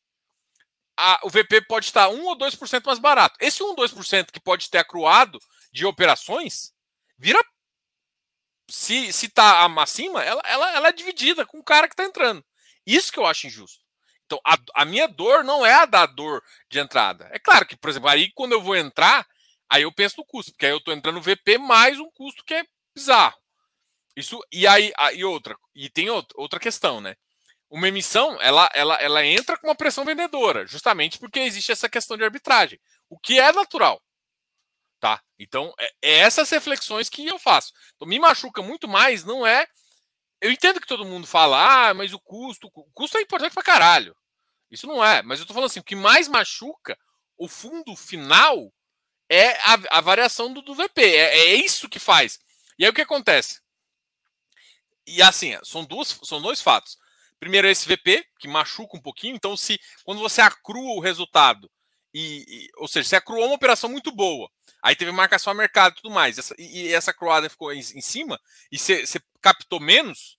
[0.96, 3.36] a, o VP pode estar 1 ou 2% mais barato.
[3.40, 5.38] Esse 1 ou 2% que pode ter acruado
[5.70, 6.72] de operações
[7.18, 7.38] vira.
[8.68, 12.44] Se está acima, ela, ela, ela é dividida com o cara que está entrando.
[12.86, 13.84] Isso que eu acho injusto.
[14.24, 17.28] Então, a, a, minha dor não é a da dor de entrada.
[17.32, 19.24] É claro que, por exemplo, aí quando eu vou entrar,
[19.70, 22.44] aí eu penso no custo, porque aí eu estou entrando no VP mais um custo
[22.44, 22.64] que é
[22.94, 23.36] bizarro.
[24.16, 27.14] Isso, e aí, e outra, e tem outra questão, né?
[27.70, 32.16] uma emissão ela, ela, ela entra com uma pressão vendedora, justamente porque existe essa questão
[32.16, 34.00] de arbitragem, o que é natural.
[34.98, 35.22] Tá?
[35.38, 37.72] Então, é, é essas reflexões que eu faço.
[37.94, 39.66] Então, me machuca muito mais, não é.
[40.40, 42.70] Eu entendo que todo mundo fala, ah, mas o custo.
[42.74, 44.16] O custo é importante pra caralho.
[44.70, 45.22] Isso não é.
[45.22, 46.98] Mas eu tô falando assim, o que mais machuca
[47.38, 48.72] o fundo final
[49.28, 51.02] é a, a variação do, do VP.
[51.02, 52.38] É, é, isso que faz.
[52.78, 53.60] E aí o que acontece?
[55.06, 56.96] E assim, são, duas, são dois fatos.
[57.38, 59.36] Primeiro esse VP, que machuca um pouquinho.
[59.36, 61.70] Então, se quando você acrua o resultado,
[62.18, 64.50] e, e ou seja, você acruou uma operação muito boa,
[64.82, 67.78] aí teve marcação a mercado e tudo mais, essa, e, e essa cruada ficou em,
[67.78, 68.40] em cima,
[68.72, 70.38] e você, você captou menos,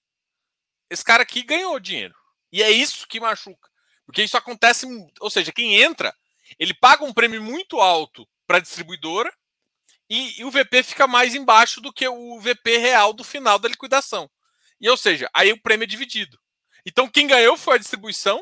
[0.89, 2.15] esse cara aqui ganhou dinheiro.
[2.51, 3.69] E é isso que machuca.
[4.05, 4.87] Porque isso acontece,
[5.19, 6.15] ou seja, quem entra,
[6.57, 9.31] ele paga um prêmio muito alto para a distribuidora
[10.09, 13.67] e, e, o VP fica mais embaixo do que o VP real do final da
[13.67, 14.29] liquidação.
[14.79, 16.39] E ou seja, aí o prêmio é dividido.
[16.85, 18.41] Então, quem ganhou foi a distribuição.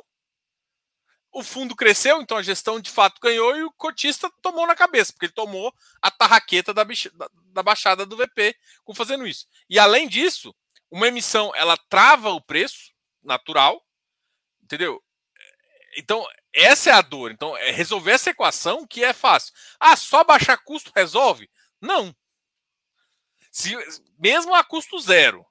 [1.36, 5.12] O fundo cresceu, então a gestão de fato ganhou e o cotista tomou na cabeça,
[5.12, 6.86] porque ele tomou a tarraqueta da,
[7.52, 8.56] da baixada do VP
[8.86, 9.46] com fazendo isso.
[9.70, 10.56] E além disso,
[10.90, 13.86] uma emissão ela trava o preço natural,
[14.64, 15.04] entendeu?
[15.98, 17.32] Então, essa é a dor.
[17.32, 19.54] Então, é resolver essa equação que é fácil.
[19.78, 21.50] Ah, só baixar custo resolve?
[21.82, 22.16] Não.
[23.52, 23.76] Se,
[24.18, 25.46] mesmo a custo zero,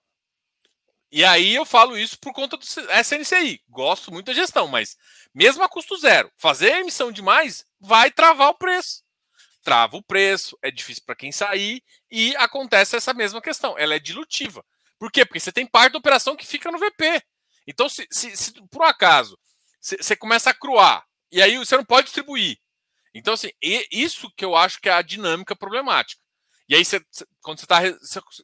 [1.16, 3.62] e aí eu falo isso por conta do SNCI.
[3.68, 4.96] Gosto muito da gestão, mas
[5.32, 9.04] mesmo a custo zero, fazer emissão demais vai travar o preço.
[9.62, 13.78] Trava o preço, é difícil para quem sair e acontece essa mesma questão.
[13.78, 14.66] Ela é dilutiva.
[14.98, 15.24] Por quê?
[15.24, 17.22] Porque você tem parte da operação que fica no VP.
[17.64, 19.38] Então, se, se, se por um acaso
[19.80, 22.58] você começa a cruar e aí você não pode distribuir.
[23.14, 26.20] Então, assim, isso que eu acho que é a dinâmica problemática.
[26.68, 26.82] E aí,
[27.40, 27.80] quando você está.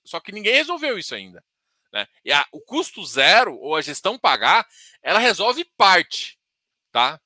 [0.05, 1.43] Só que ninguém resolveu isso ainda.
[1.93, 2.07] Né?
[2.24, 4.66] E a, o custo zero ou a gestão pagar,
[5.03, 6.38] ela resolve parte,
[6.93, 7.20] tá?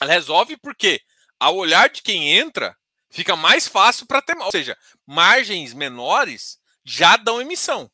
[0.00, 1.00] Ela resolve porque,
[1.38, 2.76] ao olhar de quem entra,
[3.10, 4.76] fica mais fácil para ter, ou seja,
[5.06, 7.90] margens menores já dão emissão.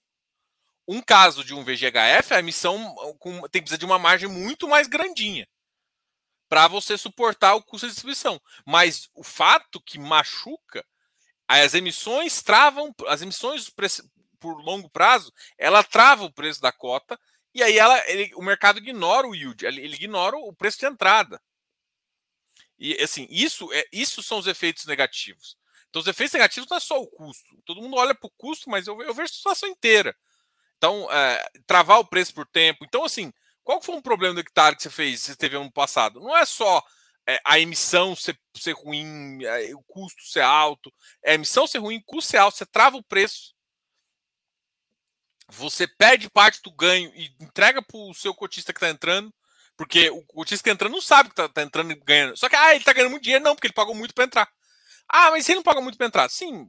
[0.89, 4.69] Um caso de um VGHF, a emissão com, tem que precisar de uma margem muito
[4.69, 5.47] mais grandinha
[6.49, 8.41] para você suportar o custo de distribuição.
[8.65, 10.85] Mas o fato que machuca,
[11.49, 13.71] as emissões travam, as emissões
[14.37, 17.19] por longo prazo, ela trava o preço da cota
[17.55, 21.41] e aí ela, ele, o mercado ignora o yield, ele, ignora o preço de entrada.
[22.79, 25.57] E assim, isso é isso são os efeitos negativos.
[25.89, 27.57] Então, os efeitos negativos não é só o custo.
[27.65, 30.15] Todo mundo olha para o custo, mas eu, eu vejo a situação inteira.
[30.77, 32.85] Então, é, travar o preço por tempo.
[32.85, 33.33] Então, assim,
[33.65, 36.21] qual foi um problema do hectare que você fez, você teve ano passado?
[36.21, 36.85] Não é só
[37.27, 40.93] é, a emissão ser, ser ruim, é, o custo ser alto.
[41.25, 43.56] É a emissão ser ruim, custo ser alto, você trava o preço.
[45.49, 49.33] Você perde parte do ganho e entrega para o seu cotista que está entrando.
[49.77, 52.37] Porque o cotista que está entrando não sabe que está tá entrando e ganhando.
[52.37, 54.49] Só que ah, ele está ganhando muito dinheiro, não, porque ele pagou muito para entrar.
[55.09, 56.29] Ah, mas ele não paga muito para entrar.
[56.31, 56.67] Sim.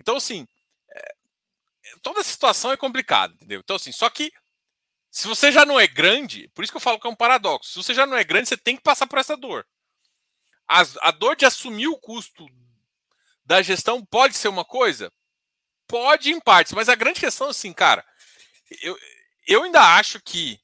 [0.00, 0.46] Então, assim,
[0.90, 1.14] é,
[2.02, 3.60] toda essa situação é complicada, entendeu?
[3.60, 4.32] Então, assim, só que
[5.10, 7.70] se você já não é grande, por isso que eu falo que é um paradoxo.
[7.70, 9.66] Se você já não é grande, você tem que passar por essa dor.
[10.66, 12.46] A, a dor de assumir o custo
[13.44, 15.12] da gestão pode ser uma coisa?
[15.88, 18.04] Pode em partes, mas a grande questão, assim, cara,
[18.82, 18.98] eu,
[19.46, 20.60] eu ainda acho que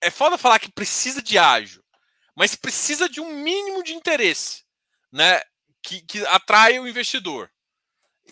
[0.00, 1.82] é foda falar que precisa de ágil,
[2.34, 4.64] mas precisa de um mínimo de interesse,
[5.10, 5.42] né?
[5.82, 7.50] Que, que atrai o investidor.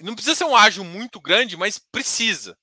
[0.00, 2.56] Não precisa ser um ágil muito grande, mas precisa.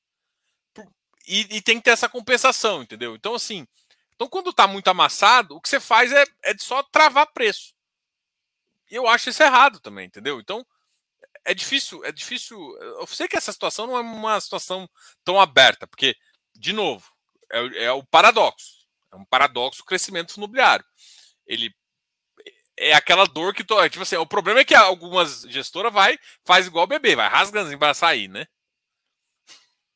[1.28, 3.14] E, e, tem que ter essa compensação, entendeu?
[3.14, 3.68] Então, assim,
[4.16, 7.76] então quando está muito amassado, o que você faz é, é só travar preço.
[8.90, 10.40] E eu acho isso errado também, entendeu?
[10.40, 10.66] Então,
[11.48, 12.58] é difícil, é difícil.
[12.82, 14.90] Eu sei que essa situação não é uma situação
[15.24, 16.16] tão aberta, porque,
[16.54, 17.10] de novo,
[17.52, 18.86] é, é o paradoxo.
[19.14, 20.86] É um paradoxo o crescimento imobiliário.
[21.48, 21.74] Ele
[22.78, 23.64] é aquela dor que.
[23.64, 23.90] To...
[23.90, 27.78] Tipo assim, o problema é que algumas gestoras vai, faz igual o bebê, vai rasgando
[27.80, 28.46] para sair, né?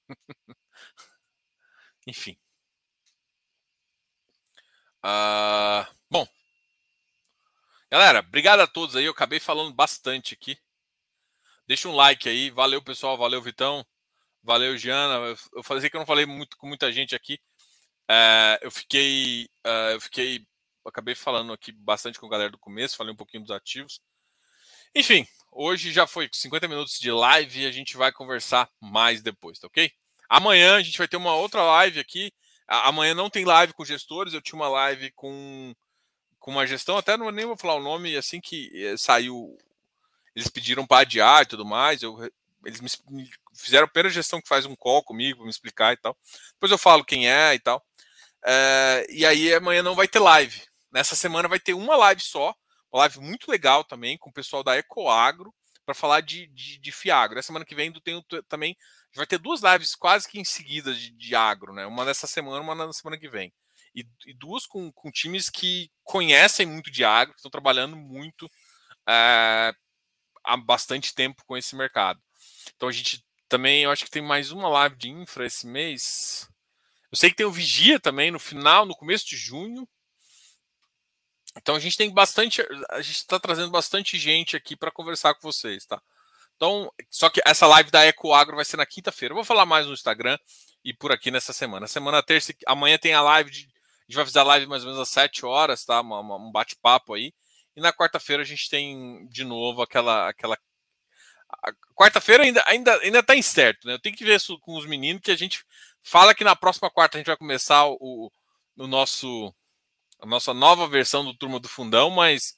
[2.08, 2.38] Enfim.
[5.04, 6.28] Uh, bom.
[7.92, 9.06] Galera, obrigado a todos aí.
[9.06, 10.58] Eu acabei falando bastante aqui.
[11.72, 12.50] Deixa um like aí.
[12.50, 13.18] Valeu, pessoal.
[13.18, 13.86] Valeu, Vitão.
[14.44, 15.38] Valeu, Giana.
[15.54, 17.36] Eu falei que eu não falei muito com muita gente aqui.
[18.10, 19.46] Uh, eu fiquei.
[19.66, 20.46] Uh, eu fiquei
[20.86, 24.02] acabei falando aqui bastante com a galera do começo, falei um pouquinho dos ativos.
[24.94, 29.58] Enfim, hoje já foi 50 minutos de live e a gente vai conversar mais depois,
[29.58, 29.90] tá ok?
[30.28, 32.34] Amanhã a gente vai ter uma outra live aqui.
[32.68, 35.74] Amanhã não tem live com gestores, eu tinha uma live com,
[36.38, 39.58] com uma gestão, até não nem vou falar o nome, assim que eh, saiu,
[40.36, 42.18] eles pediram para adiar e tudo mais, eu,
[42.66, 45.98] eles me, fizeram a primeira gestão que faz um call comigo para me explicar e
[45.98, 46.18] tal.
[46.54, 47.84] Depois eu falo quem é e tal.
[48.46, 50.62] É, e aí amanhã não vai ter live.
[50.92, 52.56] Nessa semana vai ter uma live só,
[52.92, 55.54] uma live muito legal também, com o pessoal da Ecoagro,
[55.86, 57.36] para falar de, de, de Fiagro.
[57.36, 58.78] Na semana que vem tem também.
[59.14, 61.86] Vai ter duas lives quase que em seguida de, de agro, né?
[61.86, 63.52] Uma nessa semana, uma na semana que vem.
[63.94, 68.50] E, e duas com, com, times que conhecem muito de agro, que estão trabalhando muito
[69.06, 69.74] é,
[70.44, 72.22] há bastante tempo com esse mercado.
[72.76, 76.50] Então a gente também, eu acho que tem mais uma live de infra esse mês.
[77.12, 79.88] Eu sei que tem o Vigia também no final, no começo de junho.
[81.58, 85.42] Então a gente tem bastante, a gente está trazendo bastante gente aqui para conversar com
[85.42, 86.02] vocês, tá?
[86.56, 89.34] Então, só que essa live da Ecoagro vai ser na quinta-feira.
[89.34, 90.38] Vou falar mais no Instagram
[90.86, 91.88] e por aqui nessa semana.
[91.88, 94.90] Semana terça, amanhã tem a live de, a gente vai fazer a live mais ou
[94.90, 96.00] menos às 7 horas, tá?
[96.02, 97.34] Uma, um bate-papo aí.
[97.76, 100.58] E na quarta-feira a gente tem de novo aquela aquela
[101.96, 103.94] quarta-feira ainda ainda ainda tá incerto, né?
[103.94, 105.64] Eu tenho que ver isso com os meninos que a gente
[106.04, 108.32] fala que na próxima quarta a gente vai começar o,
[108.78, 109.54] o nosso
[110.20, 112.56] a nossa nova versão do Turma do Fundão, mas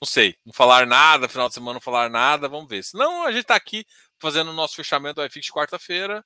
[0.00, 2.82] não sei, não falar nada, final de semana não falar nada, vamos ver.
[2.82, 3.86] Senão a gente está aqui
[4.18, 6.24] fazendo o nosso fechamento do iFix quarta-feira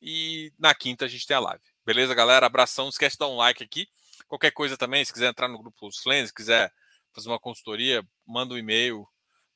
[0.00, 1.62] e na quinta a gente tem a live.
[1.84, 2.46] Beleza, galera?
[2.46, 3.88] Abração, não esquece de dar um like aqui.
[4.28, 6.72] Qualquer coisa também, se quiser entrar no grupo dos Flens, se quiser
[7.16, 9.08] fazer uma consultoria, manda um e-mail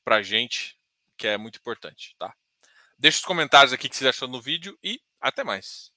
[0.03, 0.77] pra gente,
[1.15, 2.35] que é muito importante, tá?
[2.97, 5.91] Deixa os comentários aqui que você achou no vídeo e até mais.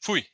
[0.00, 0.26] Fui!